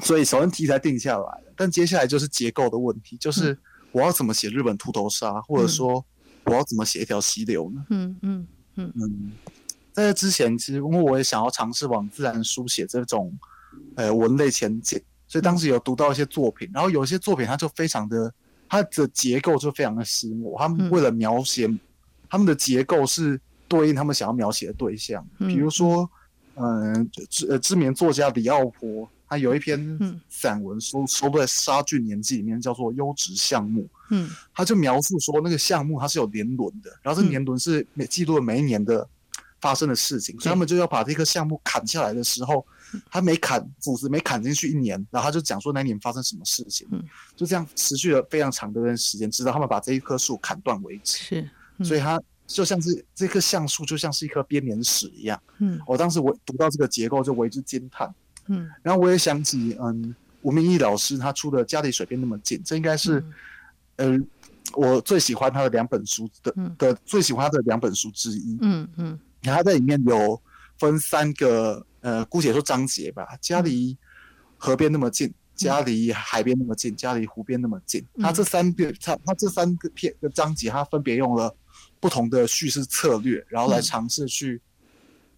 [0.01, 3.57] 所以首先题材定下来了，但接下来就是结构的问题，就是
[3.93, 6.03] 我要怎么写日本秃头鲨，或者说
[6.45, 7.85] 我要怎么写一条溪流呢？
[7.91, 9.03] 嗯嗯嗯嗯。
[9.03, 9.33] 嗯
[9.97, 13.33] 在这之前，其实因为我也想要尝试往自然书写这种，
[13.95, 18.31] 呃，文类前进，所以当时有读到一些作品，然后有一些作品它就非常的，
[18.69, 20.59] 它的结构就非常的吸引我。
[20.59, 21.67] 他们为了描写，
[22.29, 26.07] 他们的结构是对应他们想要描写的对象，比如说，
[26.57, 33.81] 嗯，知呃知名作家李奥波，他有一篇散文收收在《杀菌年纪》里面，叫做《优质项目》。
[34.11, 39.09] 嗯，他就描述说那个项目它是有年轮的，然后这年轮是每记录了每一年的。
[39.67, 42.65] 发生的事情，所以他们就要把这个项目砍下来的时候，
[43.11, 46.87] 他没砍斧子没砍进去一年，然后他就讲说那年发生什么事情，
[47.35, 51.17] 就这样持续了非常长的一段时间，直到他们把这一棵树砍断为止。
[51.17, 51.51] 是，
[51.83, 55.43] 所以它就像是这棵橡树，就像是一颗编年史一样。
[55.59, 58.15] 嗯，我当时我读到这个结构就为之惊叹。
[58.47, 63.19] 嗯，然后我也想起，嗯，吴明义老师他出的《家离水边那么近》，这应该是，
[63.97, 64.13] 嗯。
[64.21, 64.27] 呃
[64.75, 68.59] 我最喜欢他的两本书的的最喜欢他的两本书之一。
[68.61, 70.41] 嗯嗯，他在里面有
[70.79, 73.27] 分三个呃，姑且说章节吧。
[73.41, 73.97] 家离
[74.57, 78.05] 河边那么近，家离海边那么近，家离湖边那么近。
[78.21, 81.55] 它这三个它它这三个篇的章节，它分别用了
[82.01, 84.61] 不同的叙事策略，然后来尝试去。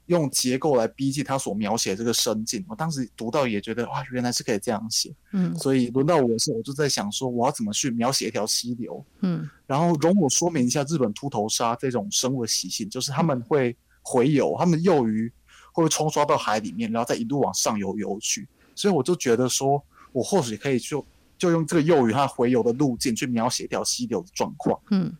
[0.08, 5.14] 用结构来逼近他所描写这个深境，我当时读到也觉得哇，原来是可以这样写。
[5.34, 9.04] 嗯，所以轮到我的时候，我就在想说，我要怎么去描写一条溪流？
[9.20, 13.76] 嗯，然后容我说明一下日本秃头鲨这种生物的习性，就是他们会
[14.08, 15.30] 洄游，他们的幼鱼
[15.72, 18.48] 会冲刷到海里面，然后再一路往上游游去。
[18.74, 19.82] 所以我就觉得说，
[20.12, 21.04] 我或许可以就
[21.36, 24.80] 就用这个幼鱼它洄游的路径去描写一条溪流的状况。
[24.90, 25.12] 嗯，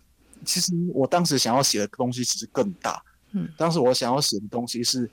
[0.44, 3.02] 其实我当时想要写的东西其实更大。
[3.32, 5.10] 嗯，当时我想要写的东西是，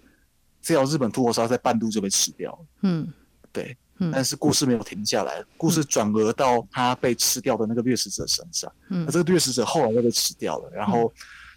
[0.62, 2.60] 这条日本吐火鲨在半路就被吃掉了。
[2.84, 3.12] 嗯，
[3.52, 8.72] 对，嗯，但是故事没有停下来，故事转而到它被吃掉的那个掠食者身上。
[8.90, 11.12] 嗯，那这个掠食者后来又被吃掉了，然后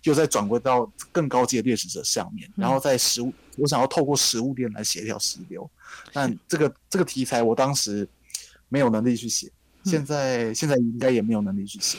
[0.05, 5.69] 又再转回到更高阶的掠食者上面，然后在食物，我想要透过食物链来协调食流，
[6.13, 8.09] 但这个这个题材我当时
[8.69, 9.51] 没有能力去写，
[9.85, 11.99] 现在现在应该也没有能力去写，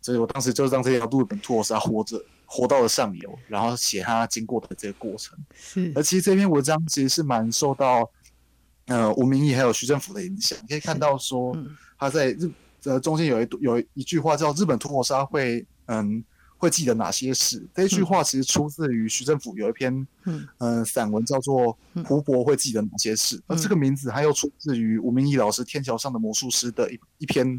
[0.00, 2.24] 所以我当时就让这条路本秃头鲨活着。
[2.52, 5.38] 活到了上游，然后写他经过的这个过程。
[5.56, 8.10] 是，而其实这篇文章其实是蛮受到
[8.86, 10.58] 呃吴明义还有徐政府的影响。
[10.62, 11.56] 你可以看到说，
[11.96, 12.50] 他在日
[12.82, 16.24] 呃中间有一有一句话叫“日本秃头鲨会嗯
[16.60, 17.66] 会记得哪些事”。
[17.74, 27.58] 这一句话其实出自于徐政府有一篇嗯、呃、散文叫做《湖泊会记得哪些事》，而这个名字还又出自于吴明义老师《天桥上的魔术师》的一一篇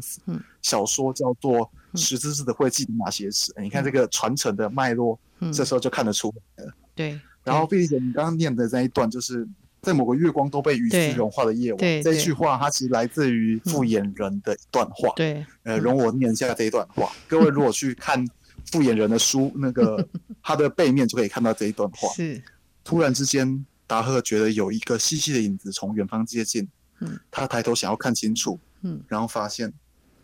[0.62, 1.70] 小说叫做。
[1.94, 3.52] 石之子的会记得哪些事？
[3.60, 6.70] 你看这个传承的脉络，嗯、这时候就看得出来了。
[6.70, 7.20] 嗯、对。
[7.44, 9.46] 然后，并且你刚刚念的那一段，就是
[9.82, 15.12] 在某个月光都被雨丝融化的夜晚，这句话它其实来自于复眼人的一段话。
[15.16, 15.44] 对。
[15.64, 17.12] 呃，容我念一下这一段话。
[17.28, 18.26] 各位如果去看
[18.70, 20.06] 复眼人的书，那个
[20.42, 22.08] 他的背面就可以看到这一段话。
[22.14, 22.42] 是。
[22.84, 26.68] 突然之间，达赫觉得有一个细细的影子从远方接近。
[27.00, 27.18] 嗯。
[27.30, 28.58] 他抬头想要看清楚。
[28.82, 29.00] 嗯。
[29.08, 29.72] 然后发现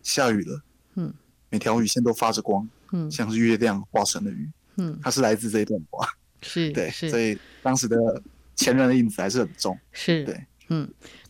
[0.03, 0.62] 下雨了。
[0.95, 1.12] 嗯。
[1.51, 6.07] 每条雨线都发着光，嗯，像是月亮化成的雨，嗯，它是来自这一段话，
[6.43, 7.97] 是对，所以当时的
[8.55, 10.86] 前人的影子还是很重，是对，嗯。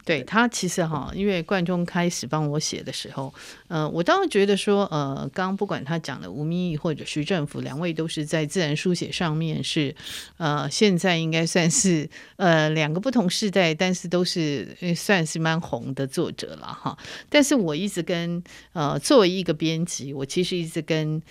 [0.09, 3.33] 对他其实哈，因为冠中开始帮我写的时候，
[3.69, 9.95] 呃，我当然觉得说，呃，刚刚不管他讲的吴明义或者徐政府两位都是在自然书写上面是，
[10.39, 16.97] 呃，现在应该算是呃两个不同世代，但是都是算是蛮红的作者了哈。
[17.29, 18.43] 但是我一直跟
[18.73, 21.23] 呃作为一个编辑，我其实一直跟。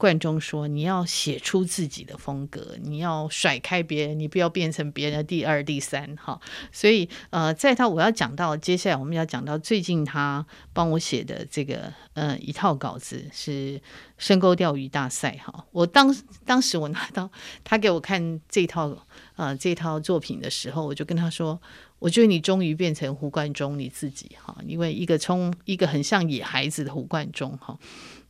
[0.00, 6.40] 贯中说：“你要写出自己的风格，你要甩开别人，你不要变成别人的第二、第三。”哈，
[6.72, 13.78] 所以呃，在他我要讲到接下来我们要讲到最近他帮我写的这个呃一套稿子是
[14.16, 15.38] 深沟钓鱼大赛。
[15.44, 17.30] 哈，我当当时我拿到
[17.62, 21.60] 他给我看这套呃这套作品的时候，我就跟他说
[22.00, 27.78] ：“我觉得你终于变成胡冠中你自己哈，因为一个从一个很像野孩子的胡冠中哈，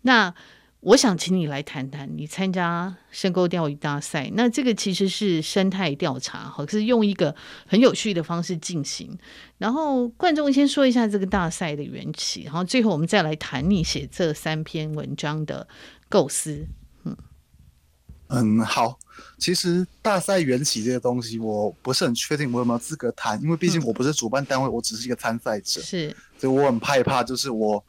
[0.03, 0.35] 那。”
[0.81, 7.35] 我想请你来谈谈你参加深沟钓鱼大赛，那这个其实是生态调查，哈，是用一个
[7.66, 9.18] 很有趣的方式进行。
[9.59, 15.68] 然后观众先说一下这个大赛的缘起，然后最后我们再来谈你写这三篇文章的
[16.09, 16.66] 构思。
[17.05, 17.14] 嗯
[18.28, 18.99] 嗯，好，
[19.37, 27.85] 其实大赛缘起这个东西，我不是很确定我有没有资格谈，因为毕竟我不是主办单位，我只是一个参赛者，是，所以我很害怕，就是我。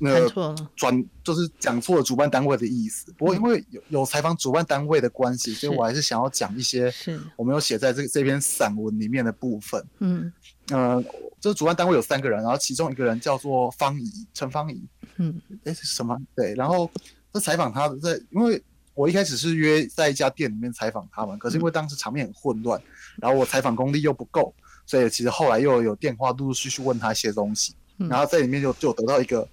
[0.00, 6.92] 那个转就是讲错了主办单位的意思，不过因为有有采访主办单位的关系，所以我还是想要讲一些
[7.36, 9.84] 我没有写在这这篇散文里面的部分。
[9.98, 10.32] 嗯，
[10.70, 11.04] 呃，
[11.40, 14.80] 这主办单位有三个人，然后其中一个人叫做方怡，陈方怡。
[15.16, 16.16] 嗯，哎，什么？
[16.36, 16.88] 对，然后
[17.32, 18.62] 这采访他在，因为
[18.94, 22.80] 我一开始是约在一家店里面采访他们，可是因为当时场面很混乱，
[23.16, 24.54] 然后我采访功力又不够，
[24.86, 29.46] 所以其实后来又有电话陆陆续续问他一些东西，然后在里面就就得到一个。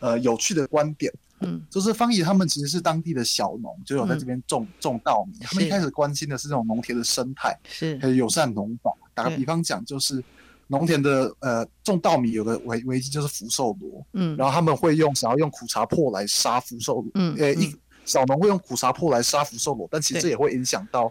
[0.00, 5.38] 呃，有趣的观点，嗯，就是方怡他们其实是当地的小农，就有在这边种、嗯、种稻米。
[5.40, 7.98] 他们一开始关心的是这种农田的生态，是。
[8.00, 8.92] 还有友善农法。
[9.14, 10.22] 打个比方讲，就是
[10.66, 17.74] 农田的呃种稻米有个危危机就是福寿螺，嗯，然后他们会用想要用苦茶粕来杀福寿螺，嗯，呃一
[18.04, 21.10] 小农会用苦茶粕来杀福寿螺，但其实这也会影响到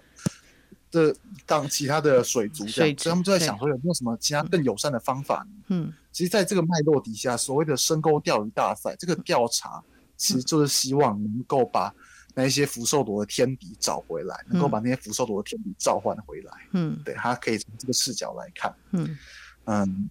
[0.96, 1.16] 这
[1.46, 5.46] 当其他的水族这样，所以他们就在想说有没有什么其他更友善的方法？
[5.68, 9.84] 嗯，其实在这个脉络底下，所谓的深沟钓鱼大赛这个调查，
[10.16, 11.94] 其实就是希望能够把
[12.34, 16.52] 那一些福寿螺的天敌找回来，能够把那些福寿螺的天敌召唤回来。
[16.72, 18.74] 嗯，对，他可以从这个视角来看。
[18.92, 19.18] 嗯
[19.66, 20.10] 嗯。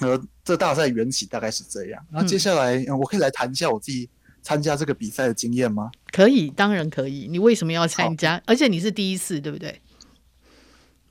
[0.00, 2.04] 呃，这大赛缘起大概是这样。
[2.10, 4.10] 那接下来，嗯，我可以来谈一下我自己
[4.42, 5.88] 参加这个比赛的经验吗？
[6.10, 7.28] 可以，当然可以。
[7.30, 8.42] 你为什么要参加？
[8.44, 9.80] 而且你是第一次，对不对？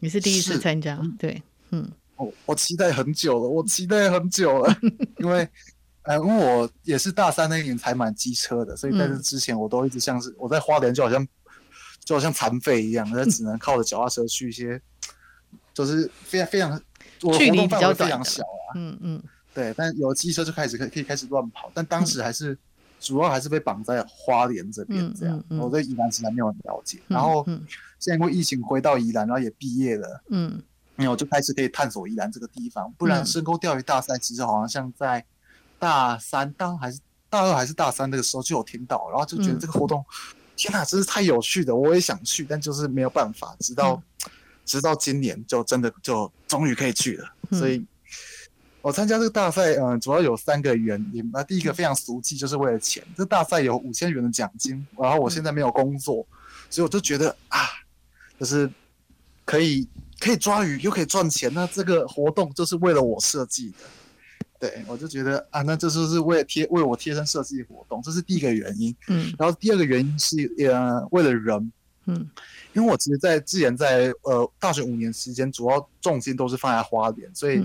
[0.04, 1.90] 你是第一次参加，对，嗯。
[2.18, 4.78] 我我期待很久了，我期待很久了，
[5.18, 5.48] 因为，
[6.04, 11.26] 呃，因为我也是大三那一年才买机车的，所以在这之前我都一直像是我在花莲就好像
[12.04, 14.80] 就好像残废一样， 那只能靠着脚踏车去一些，
[15.74, 16.82] 就是非常非常。
[17.40, 19.24] 距离比较非常小啊，嗯嗯，
[19.54, 22.58] 对，但有机车就开始可以可以开始乱跑，但当时还是、嗯、
[23.04, 25.58] 主要还是被绑在花莲这边这样，嗯嗯。
[25.58, 27.44] 嗯、我对宜兰其实还没有很了解，嗯、然后
[28.00, 30.62] 现在因为疫情回到宜兰，然后也毕业了，嗯，
[30.96, 35.24] 然后我就开始可以探索宜兰这个地方，不然深沟钓鱼大赛其实好像像在
[35.78, 37.00] 大三当还是
[37.30, 44.02] 大二还是大三那个时候就有听到，然后就觉得这个活动，嗯、天哪，真是太有趣的，我也想去，但就是没有办法，直到。
[44.26, 44.32] 嗯。
[44.66, 47.86] 直到今年就真的就终于可以去了，嗯、所以
[48.84, 51.28] 我参加这个大赛，嗯，主要有三个原因。
[51.32, 53.02] 那第一个非常俗气，就是为了钱。
[53.16, 56.38] 这大赛有五千元的奖金，然后我现在没有工作，嗯、
[56.70, 57.60] 所以我就觉得啊，
[58.38, 58.70] 就是
[59.46, 59.88] 可以
[60.20, 63.78] 可以抓鱼又可以赚钱，那这个活动就是为了我设计的。
[64.60, 68.94] 对，我就觉得啊，那这就是为了贴为我贴身设计活动，这是第一个原因。
[69.08, 71.72] 嗯，然后第二个原因是呃，为了人。
[72.06, 72.30] 嗯。
[72.74, 77.64] 因为我其实，在之前在呃大学五年时间，主要重心都是放在花莲，所以，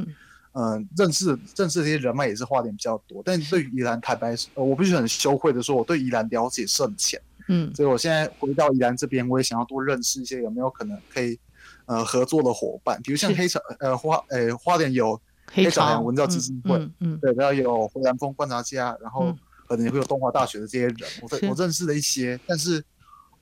[0.52, 1.26] 嗯、呃，认识
[1.56, 3.22] 认识这些人脉也是花点比较多。
[3.24, 7.20] 但对于宜兰，坦白我必须很羞愧的说，我对宜兰了解甚浅。
[7.48, 11.38] 嗯，所以我现在回到宜兰这边，我也想要多认识一些有没有可能可以
[11.86, 15.20] 呃合作的伙伴，比如像黑潮呃花呃花莲有
[15.52, 19.34] 黑潮阳文教基金会，嗯，对，然后有回南风观察家，然后
[19.66, 21.46] 可能也会有东华大学的这些人，我是。
[21.46, 22.84] 我认识了一些，但是。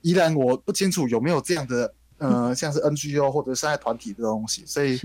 [0.01, 4.97] 宜兰我不清楚有没有这样的，呃， 像是 NGO 或者是爱团体的东西，所以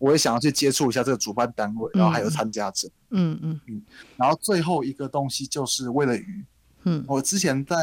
[0.00, 2.88] 我也想要去接触一下这个主办单位，然后还有参加者。
[3.10, 3.80] 嗯嗯嗯。
[4.16, 6.44] 然后最后一个东西就是为了鱼。
[6.84, 7.04] 嗯。
[7.06, 7.76] 我之前在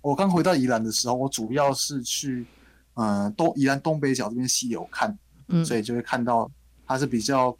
[0.00, 2.46] 我刚回到宜兰的时候，我主要是去，
[2.94, 5.18] 呃，东宜兰东北角这边溪流看，
[5.48, 6.48] 嗯，所以就会看到
[6.86, 7.56] 它是比较，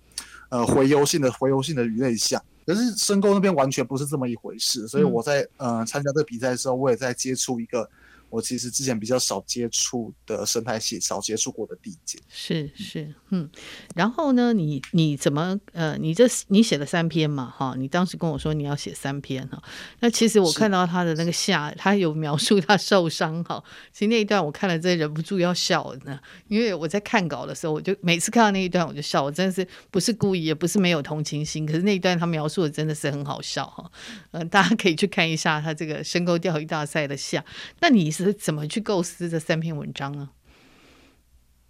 [0.51, 2.41] 呃，洄游性的洄游性的鱼类项。
[2.67, 7.89] 可是深沟那边完全不是这么一回事，所以我在呃参加这个比赛的时候，我也在接触一个。
[8.33, 12.18] 我其实之前比较少接触的生态系，少接触过的地界。
[12.30, 13.51] 是是，嗯，
[13.95, 19.62] 然后呢，你你怎么呃，你这你写了三篇嘛，哈，你当时跟我说你要写三篇哈，
[20.01, 23.62] 那其实我看到他的那个下，他有描述他受伤哈，
[23.93, 26.18] 其实那一段我看了真忍不住要笑呢，
[26.49, 33.91] 因为我在看稿的时候，我就每次看到那一段我就笑，我真的是不是故意，也不是没有同情心，可是那一段他描述的真的是很好笑哈，
[34.30, 37.45] 嗯、呃，大家可以去看一下他这个深沟钓鱼大赛的下，
[37.80, 38.22] 那你是。
[38.31, 40.29] 怎么去构思这三篇文章呢？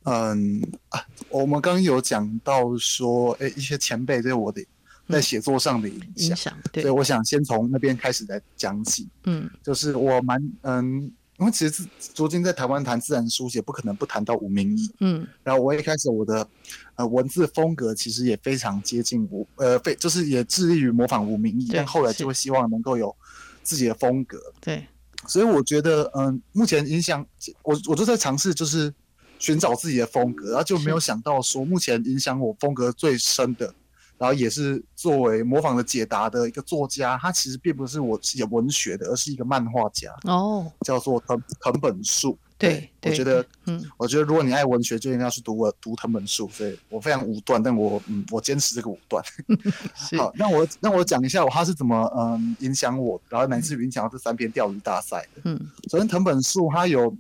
[0.04, 4.60] 嗯啊，我们刚刚有讲到说，哎，一些前辈对我的
[5.08, 9.08] 在写作上的影响，对，所以我想先从那边开始来讲起。
[9.22, 11.02] 嗯，就是我蛮嗯，
[11.38, 11.86] 因为其实
[12.16, 14.90] 如今在台湾谈自然书写，不可能不谈到吴明义。
[14.98, 16.48] 嗯，然后我一开始我的
[16.96, 23.14] 呃文字风格其实也非常接近吴呃，非就是也致力于模仿吴明义，但后来就会希望能够有
[23.62, 24.40] 自己的风格。
[24.60, 24.84] 对。
[25.26, 27.24] 所以我觉得，嗯，目前影响
[27.62, 28.92] 我，我就在尝试，就是
[29.38, 33.74] 寻找自己的风格，然后就没有想到说，目前影响我风格最深的，
[34.18, 42.38] 然后也是作为模仿的解答的一个作家，他其实并不是我写文学的，而是一个漫画家哦，叫做藤藤本树。
[42.62, 46.48] 对，对我觉得，嗯，我觉得如果你爱文学，就应该要去读我读藤本树。
[46.50, 49.22] 所以我非常武断，但我嗯，我坚持这个武断。
[50.16, 55.42] 好，那我那我讲一下我他是怎么嗯影响我，然后乃至于影响到这三篇钓鱼大赛的。
[55.44, 55.60] 嗯，
[55.90, 57.12] 首先藤本树他有，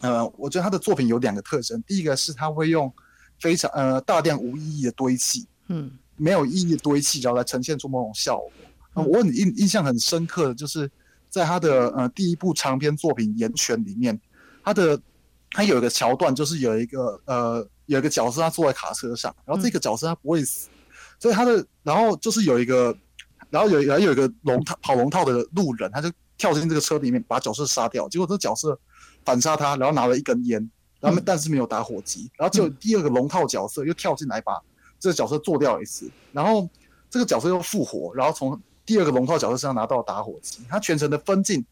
[0.00, 2.90] 呃，我觉得他的作品有两个特征，第一个是他会用
[3.38, 8.50] 非常呃大量无意义的堆砌，嗯，没有意义的堆砌，然后来呈现出某种效果。
[8.94, 10.90] 嗯，我很印印象很深刻的就是
[11.28, 14.18] 在他的呃第一部长篇作品《岩泉》里面。
[14.68, 15.00] 他的
[15.50, 22.94] 他有一个桥段，就是有一个呃有一个角色，他坐在卡车上，然后这个角色他不会死，嗯、所以他的然后就是有一个，
[23.48, 28.78] 然后有然后有一个龙套跑龙套的路人，他就跳进这个车里面把角色杀掉，结果这个角色
[29.24, 34.60] 反杀他，然后拿了一根烟，然后但是没有打火机，然后就第二个龙套角色又跳进来把
[35.00, 36.68] 这个角色做掉一次，然后
[37.08, 41.64] 这个角色又复活，然后从第二个龙套角色身上拿到打火机，他全程的分镜。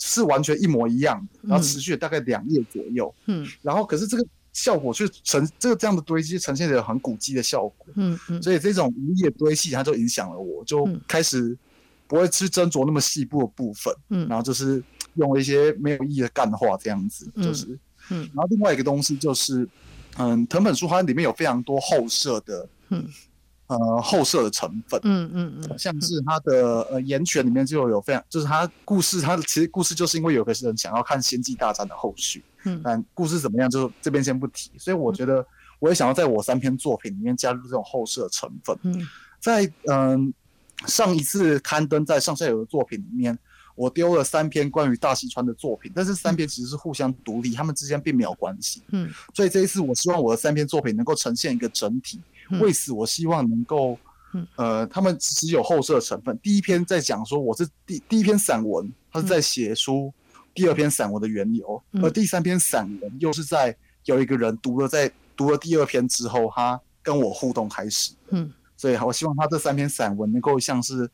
[0.00, 3.14] 是完全一模一样的，然后持续了大概两页左右。
[3.26, 7.86] 嗯，然后可是这个效果却呈这个这样的堆积呈现的很古迹的效果。
[7.94, 11.56] 嗯嗯，所以这种无意的堆砌，它就影响了我，就开始
[12.08, 13.94] 不会去斟酌那么细部的部分。
[14.08, 14.82] 嗯，然后就是
[15.14, 17.78] 用了一些没有意义的干话这样子，就是
[18.08, 19.68] 嗯，然后另外一个东西就是，
[20.16, 23.06] 嗯，藤本树它里面有非常多后设的，嗯。
[23.70, 35.46] 呃，后设的成分，嗯嗯嗯，像是他的呃岩泉里面就有非常，就是他故事，他的其实故事就是因为有个人想要看《星际大战》的后续，嗯，但故事怎么样就这边先不提，所以我觉得
[35.78, 39.06] 我也想要在我三篇作品里面加入这种后设成分，嗯，
[39.38, 40.34] 在嗯、
[40.82, 43.38] 呃、上一次刊登在上下游的作品里面，
[43.76, 52.20] 我丢了三篇关于大西川的作品，但是三篇其实是互相独立，他们之间并没有关系，嗯，所以这一次我希望我的三篇作品能够呈现一个整体。
[52.58, 53.96] 为此，我希望能够，
[54.56, 56.38] 呃，他们只有后设成分。
[56.42, 60.12] 第一篇在讲说我是第第一篇散文，他是在写出
[60.54, 68.12] 第二篇散文的缘由，而第三篇散文又是在有一个人读了在读了第二篇之后，他跟我互动开始。
[68.30, 71.08] 嗯，所以我希望他这三篇散文能够像是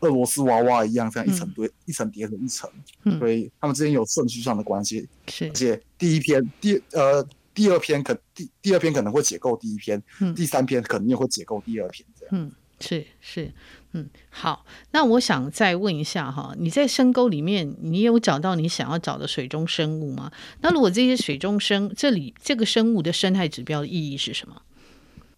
[0.00, 2.70] 俄罗斯娃娃一样，这样一层堆一层叠着一层。
[3.04, 5.08] 嗯，所以他们之间有顺序上的关系。
[5.26, 7.26] 是，而且第一篇第呃。
[7.58, 12.30] 第二篇可第第二篇可能会解构第一篇，嗯，第三篇可能又会解构第二篇，这样。
[12.36, 13.52] 嗯，是是，
[13.94, 14.64] 嗯，好。
[14.92, 20.30] 那我想再问一下哈，你在深沟里面，你有找到你想要找的水中生物吗？
[20.60, 24.62] 那如果这些水中生这里这个生物的生态指标的意义是什么？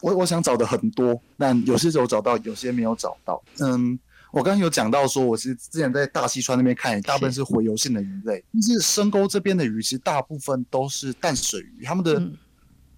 [0.02, 3.42] 我我想找的很多，但有些时候找到，有些没有找到。
[3.60, 3.98] 嗯。
[4.32, 8.44] 我刚刚有讲到说，我是之前在大西川那边看，大部分是洄游性的鱼类。
[8.52, 12.14] 但是深沟这边的鱼，其实大部分都是淡水鱼，它们的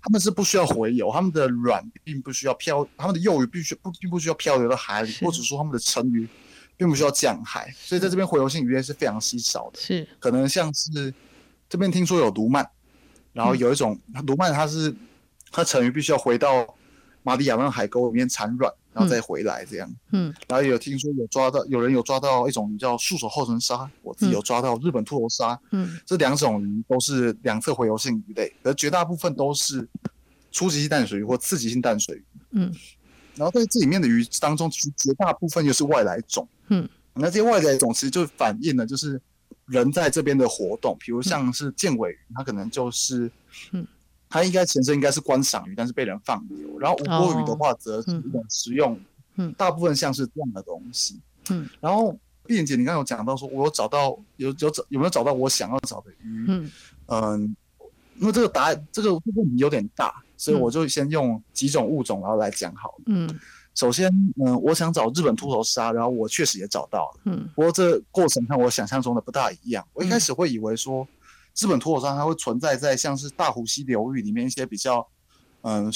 [0.02, 6.28] 它们是不需要洄游，它们的卵并不需要漂，它们的幼鱼必须不并不需要漂流到海里，或者说它们的成鱼
[6.76, 9.80] 并不需要降海，所以在这边洄游性鱼类是非常稀少的。
[9.80, 11.14] 是，可能像是
[11.68, 12.66] 这边听说有鲈鳗，
[13.32, 14.94] 然后有一种鲈鳗，它是
[15.50, 16.76] 它成鱼必须要回到
[17.22, 18.70] 马里亚纳海沟里面产卵。
[18.95, 29.88] 然后再回来这样，嗯，然后有听说有抓到，有人有抓到一种叫束手后尘鲨，我自己有抓到日本秃头鲨，嗯，这两种鱼都是两侧洄游性鱼类，而绝大部分都是
[30.51, 32.74] 初级性淡水鱼或次级性淡水鱼，嗯，
[33.34, 39.18] 然后在这里面的鱼当中，其实绝大部分又是外来种，嗯，那这些外来种其实就反映了就是
[39.66, 43.30] 人在这边的活动，比如像是剑尾鱼，它可能就是，
[43.70, 43.86] 嗯。
[44.32, 46.78] 它应该前身应该是观赏鱼，但是被人放流。
[46.78, 48.98] 然后吴郭鱼的话，则是一种食用，
[49.36, 51.20] 嗯，大部分像是这样的东西。
[51.50, 56.46] 嗯，然后碧莲姐，你刚刚有讲到说，我有找到有有找有没有找到我想要找的鱼？
[56.48, 56.70] 嗯
[57.08, 57.56] 嗯，
[58.20, 63.04] 因为这个答案这个问题有点大，所以我就先用几种物种然后来讲好了。
[63.08, 63.28] 嗯，
[63.74, 64.10] 首先，
[64.42, 67.20] 嗯，我想找日本秃头鲨，然后我确实也找到了。
[67.26, 69.86] 嗯，不过这过程和我想象中的不大一样。
[69.92, 71.06] 我一开始会以为说。
[71.57, 75.07] 日本脱口商它会存在在像是大湖溪流域里面一些比较，
[75.62, 75.90] 嗯、呃，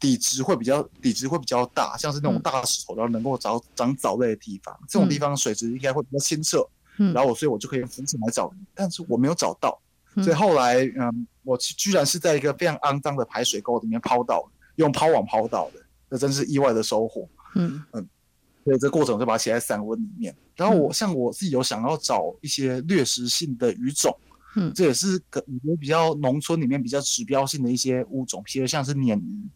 [0.00, 6.66] 底质会比较底质会比较大，像是那种大石头，然后能够长长藻类的地方，这种地方水质应该会比较清澈，
[6.98, 9.80] 嗯，然后我所以我就可以浮潜来找鱼，但是我没有找到，
[10.16, 17.82] 所以后来嗯，我居然是在一个非常肮脏的排水沟里面抛到，用抛网抛到的，这真是意外的收获，嗯。
[17.92, 18.08] 嗯，
[18.64, 24.16] 所以这过程我就把它写在散文里面，然后我像我自己有想要找一些掠食性的鱼种。
[24.54, 29.48] 嗯，这也是个我觉得比较农村里面比较指标性的一些物种，譬如像是鲶鱼、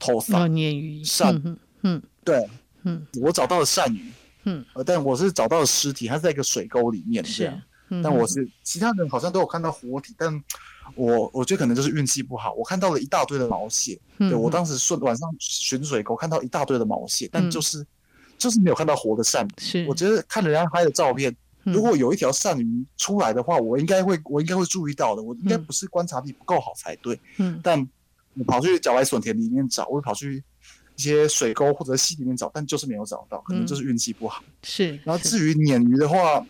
[0.00, 2.48] 头发、鲶鱼、鳝，嗯，嗯对，
[2.82, 4.10] 嗯，我找到了鳝鱼，
[4.42, 7.62] 嗯，但我是找到了尸体，它是在一个水沟里面这样，
[8.02, 10.42] 但我是其他人好像都有看到活体，但
[10.96, 17.86] 我我觉得可能就是运气不好，我看到了一大堆的毛蟹，嗯、对我当时顺晚上巡水沟看到一大堆的毛蟹，但就是、嗯、
[18.38, 21.32] 就是没有看到活的鳝鱼，是，我觉得看人家拍的照片。
[21.72, 25.22] 如果有一条鳝鱼出来的话，我应该会，我应该会注意到的。
[25.22, 27.18] 我应该不是观察力不够好才对。
[27.38, 27.60] 嗯。
[27.62, 27.78] 但
[28.34, 30.42] 我跑去茭白笋田里面找，我跑去
[30.96, 34.44] 一些水沟或者溪里面找，但就是没有找到，可能就是运气不好。
[34.62, 34.98] 是。
[35.04, 36.46] 然后至于鲶鱼的话，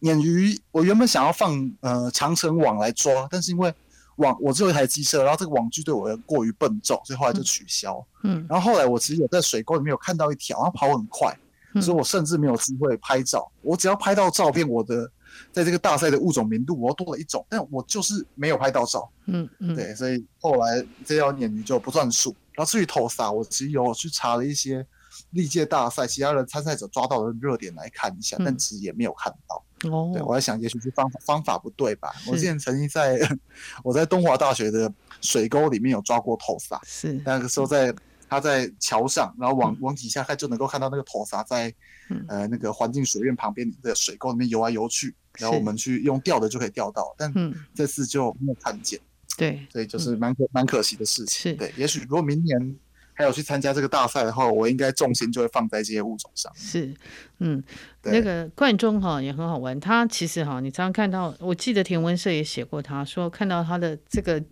[0.00, 3.72] 鲶鱼我原本想要放呃长绳网来抓，但是因为
[4.16, 8.06] 网我只有一台机车，然后这个网具对我过于笨重，所以后来就取消。
[8.22, 8.46] 嗯。
[8.48, 11.36] 然后后来我其实有在水沟里面有看到一条，然后跑很快。
[11.80, 15.10] 所以我甚至没有机会拍照，我只要拍到照片，我的
[15.52, 19.10] 在这个大赛的物种名度我多了一种，但我就是没有拍到照。
[19.26, 22.34] 嗯嗯，对，所以后来这条鲶鱼就不算数。
[22.52, 24.86] 然后至于头撒，我其实有去查了一些
[25.30, 29.62] 历届大赛其他的参赛者抓到的热点来看一下，但其实也没有看到。
[29.90, 32.10] 哦，对，我在想，也许是方法方法不对吧？
[32.26, 33.20] 我之前曾经在
[33.84, 37.94] 我在东华大学的水沟里面有抓过头鲨，是那个时候在。
[38.28, 41.72] 他在桥上，然后往往底下看就能够看到那个头纱在，
[42.10, 47.32] 嗯、呃那个环境水院旁边的水沟里面游来游去，然后我们去用钓的就可以钓到，但
[47.74, 48.98] 这次就没有看见。
[49.36, 51.52] 对，所以就是蛮可蛮可惜的事情。
[51.52, 52.76] 是对，也许如果明年
[53.12, 56.52] 还有去参加这个大赛的话，我应该重心就会放在这些物种上。
[56.56, 56.92] 是，
[57.38, 57.62] 嗯，
[58.02, 59.78] 那个冠中哈也很好玩。
[59.78, 64.42] 他其实哈，你常常看到，我记得田文社也写过，他说看到他的这个。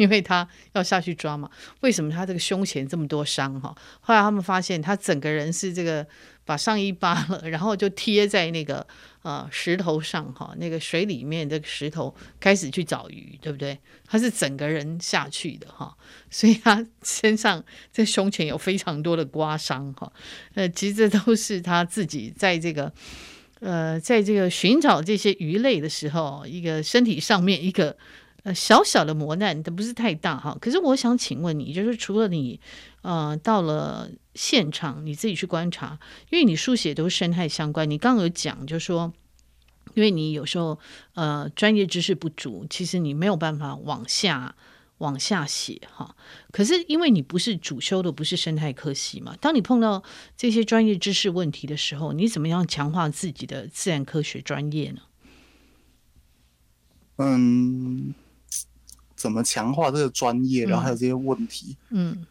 [0.00, 3.76] 因为他要下去抓嘛，为什么他这个胸前这么多伤哈？
[4.00, 6.06] 后来他们发现他整个人是这个
[6.46, 8.86] 把上衣扒了，然后就贴在那个
[9.20, 13.78] 呃石头上哈，那个水里面这个石头开始去找鱼，对不对？
[14.06, 15.94] 他是整个人下去的哈，
[16.30, 20.10] 所以他身上这胸前有非常多的刮伤哈。
[20.54, 22.90] 呃，其实这都是他自己在这个
[23.60, 27.98] 呃在这个寻找这些鱼类的时候，一个身体上面一个。
[28.42, 30.56] 呃，小小的磨难，但不是太大哈。
[30.60, 32.58] 可是我想请问你，就是除了你，
[33.02, 35.98] 呃，到了现场你自己去观察，
[36.30, 39.12] 因为你书写都是生态相关，你刚刚有讲，就是说，
[39.92, 40.78] 因为你有时候
[41.12, 44.54] 呃专业知识不足，其实你没有办法往下
[44.98, 46.16] 往下写哈。
[46.50, 50.02] 可是因为你不是主修的，不是生态科系嘛，当你碰到
[50.36, 55.02] 这些专业知识问题的时候，你怎么样强化自己的自然科学专业呢？
[57.18, 58.14] 嗯。
[59.20, 61.76] 怎么强化这个专业，然后还有这些问题。
[61.90, 62.26] 嗯，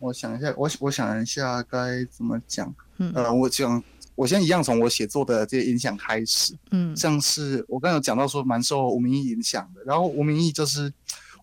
[0.00, 2.74] 我想一下，我我想一下该怎么讲。
[2.96, 3.80] 嗯，呃，我讲，
[4.16, 6.56] 我先一样从我写作的这些影响开始。
[6.72, 10.92] 嗯，像是我刚才有讲到说蛮受吴明义影响的，然后吴明义就是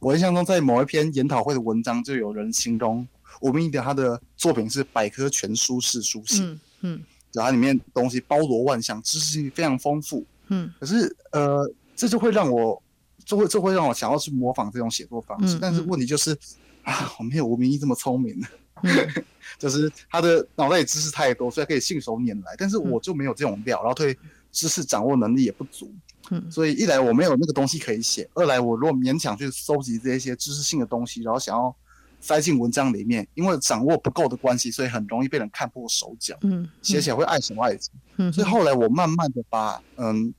[0.02, 3.08] 我印象中在某一篇研讨会的文章就有人形容
[3.40, 6.44] 吴明义的他的作品是百科全书式书写。
[6.44, 7.02] 嗯嗯，
[7.32, 10.26] 然后里面东西包罗万象，知识性非常丰富。
[10.50, 11.66] 嗯，可是呃，
[11.96, 12.82] 这就会让我。
[13.26, 16.38] 这会这会让我想要去模仿这种写作方式，但是问题就是
[16.84, 18.40] 啊，我没有吴明义这么聪明，
[18.84, 18.94] 嗯、
[19.58, 24.16] 就是他的脑袋里知识太多，所以可以信手拈来，但是我就没有这种料，然后对
[24.52, 25.92] 知识掌握能力也不足，
[26.30, 31.76] 嗯、所以一来我没有那个东西可以写，二来我如果勉强去搜集这些知识性的东西，然后想要
[32.22, 36.70] 塞进文章里面，因为掌握不够的关系，所以很容易被人看破手脚，嗯，嗯。
[36.84, 40.32] 写起来会碍手碍脚，嗯，所以后来我慢慢的把嗯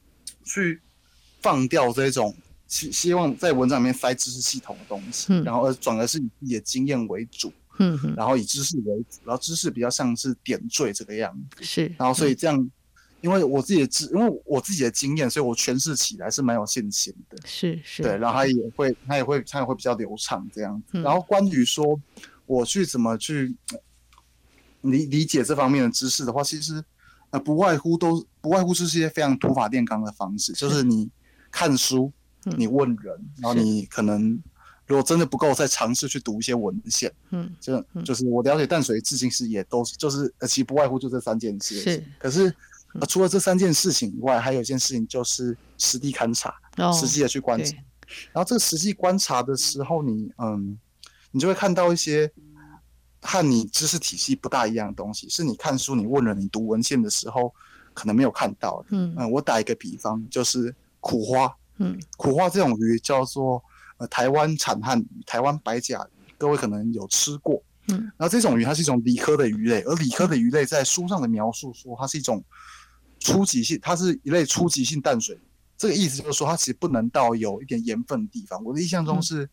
[0.44, 0.80] 去
[1.42, 2.32] 放掉这种。
[2.76, 12.70] 希希望在文章里面塞知识系统的东西，嗯、然后而转而是以自己的经验为主，嗯，然后以知识为主，然后知识比较像是点缀这个样子，是，然后所以这样，嗯、
[13.22, 21.98] 因为我自己的知，因为我自己的经验，所以我诠释起来是蛮有信心的，是是，对，然后他也会，他也会，他也会比较流畅这样然后关于说
[22.44, 23.56] 我去怎么去
[24.82, 26.84] 理理解这方面的知识的话，其实
[27.30, 31.08] 呃不外乎都不外乎是一些非常土法炼钢的方式，就是你
[31.50, 32.12] 看书。
[32.56, 34.40] 你问人，然后你可能
[34.86, 37.12] 如果真的不够，再尝试去读一些文献。
[37.30, 41.80] 嗯，就就是我了解淡水至今是也都是就是呃，其实不外乎就这三件事。
[41.80, 42.54] 是，可是
[43.00, 46.54] 呃，除了这三件事情以外，还有一件事情就是实地勘察，
[46.92, 47.76] 实际的去观察。
[48.32, 50.78] 然后这个实际观察的时候，你嗯，
[51.32, 52.30] 你就会看到一些
[53.22, 57.52] 和你知识体系不大一样的东西，是你看书、你问人、你读文献的时候
[57.92, 58.86] 可能没有看到的。
[58.90, 61.52] 嗯嗯，我打一个比方，就是苦花。
[61.78, 63.62] 嗯，苦花这种鱼叫做
[63.98, 67.62] 呃台湾产汉鱼，台湾白甲鱼，各位可能有吃过。
[67.88, 72.42] 嗯，然后这种鱼它是一种鲤科的鱼类，而鲤科的鱼类在书上的描述说它是一种
[73.20, 75.38] 初级性，它是一类初级性淡水。
[75.76, 78.64] 这个意思就是说它其实不能到有一点盐分的地方。
[78.64, 79.48] 我的印象中是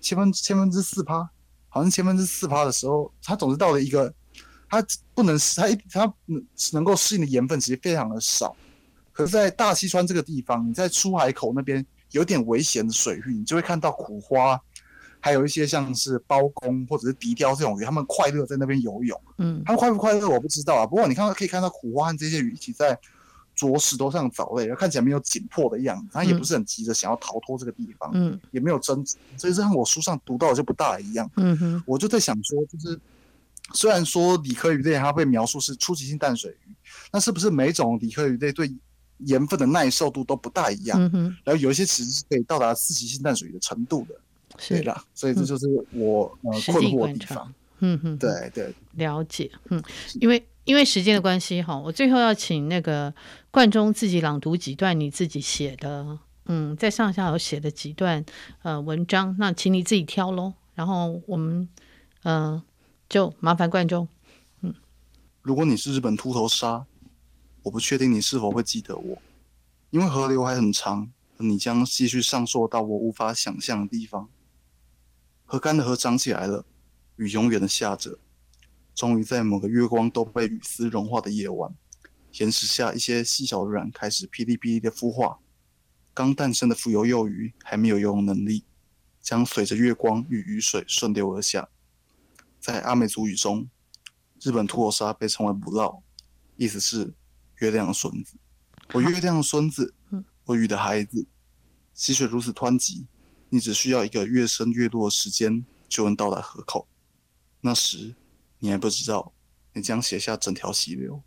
[0.00, 1.28] 千分千分之四趴，
[1.68, 4.14] 好像千分之四趴的时候，它总是到了一个
[4.68, 4.82] 它
[5.14, 6.10] 不能它一它
[6.72, 8.56] 能够适应的盐分其实非常的少。
[9.16, 14.60] 可是，在大溪川这个地方，你在出海口那边有点危险的水域，你就会看到苦花，
[15.20, 19.18] 还有一些像是包公或者是笛雕这种鱼，他们快乐在那边游泳。
[19.38, 20.86] 嗯，他们快不快乐我不知道啊。
[20.86, 22.98] 不过你看到可以看到苦花和这些鱼一起在
[23.54, 31.30] 啄石头上藻类，看起来没有紧迫的样子，他也不是很急着想要逃脱这个地方，嗯，也没有争执，所以这和我书上读到的就不大一样。
[31.36, 33.00] 嗯哼，我就在想说，就是
[33.72, 36.74] 虽然说理科鱼类它被描述是初级性淡水鱼，
[37.10, 38.70] 那是不是每种理科鱼类对
[39.20, 44.14] 盐分的耐受度都不大一样，嗯、然后有一些其实是可以到达四级性淡水鱼的程度的，
[44.58, 47.54] 是对啦，所以这就是我、嗯、呃困惑的地方。
[47.78, 49.50] 嗯哼，对对，了解。
[49.70, 49.82] 嗯，
[50.20, 53.12] 因为因为时间的关系哈，我最后要请那个
[53.50, 58.24] 冠中自己朗读几段你自己写的，嗯，在上下有写的几段
[58.62, 60.52] 呃文章，那请你自己挑喽。
[60.74, 61.68] 然后我们
[62.22, 62.62] 嗯、呃，
[63.08, 64.06] 就麻烦冠中。
[64.60, 64.74] 嗯，
[65.42, 66.84] 如果你是日本秃头鲨。
[67.66, 69.18] 我不确定你是否会记得我，
[69.90, 74.28] 因为河流还很长，你将继续上溯到我无法想象的地方。
[75.44, 76.64] 河干的河涨起来了，
[77.16, 78.20] 雨永远的下着。
[78.94, 81.74] 终于在某个月光都被雨丝融化的夜晚，
[82.34, 85.40] 岩石下一些细小的卵开始噼里噼里的孵化。
[86.14, 88.64] 刚诞生的浮游幼鱼还没有游泳能力，
[89.20, 91.68] 将随着月光与雨水顺流而下。
[92.60, 93.68] 在阿美族语中，
[94.40, 96.04] 日本吐火鲨被称为“不绕”，
[96.56, 97.12] 意思是
[97.58, 98.36] 月亮的孙子。
[98.92, 99.94] 我月亮的孙子，
[100.44, 101.26] 我雨的孩子。
[101.94, 103.06] 溪水如此湍急，
[103.48, 106.86] 你只需要一个月升月落的时间就能到达河口。
[107.60, 108.14] 那时。
[108.58, 109.34] 你还不知道，
[109.74, 111.22] 你将写下整条溪流。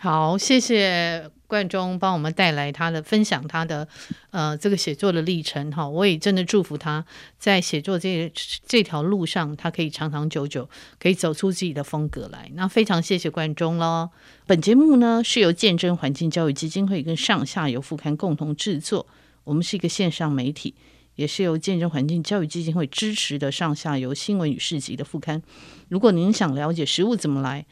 [0.00, 3.88] 好，谢谢冠中帮我们带来他的分享，他的
[4.30, 5.88] 呃这个写作的历程哈。
[5.88, 7.04] 我也真的祝福他
[7.38, 8.30] 在写作这
[8.66, 10.68] 这条路上，他可以长长久久，
[10.98, 12.50] 可以走出自己的风格来。
[12.54, 14.10] 那非常谢谢冠中喽。
[14.46, 19.06] 本节目呢是由见证环境教育基金会跟上下游副刊共同制作，
[19.44, 20.74] 我们是一个线上媒体。
[21.16, 25.40] 也是由见证环境教育基金会支持的上下游新闻与市集的副刊。
[25.88, 27.64] 如果您想了解食物怎么来，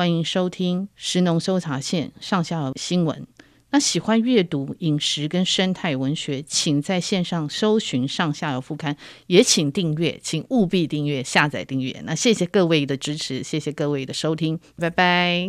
[0.00, 3.26] 欢迎收听食农搜查线上下新闻。
[3.68, 8.96] 那喜欢阅读饮食跟生态文学，请在线上搜寻上下游副刊，
[9.26, 12.00] 也请订阅，请务必订阅、下载订阅。
[12.06, 15.48] 那谢谢各位的支持，谢谢各位的收听，拜拜。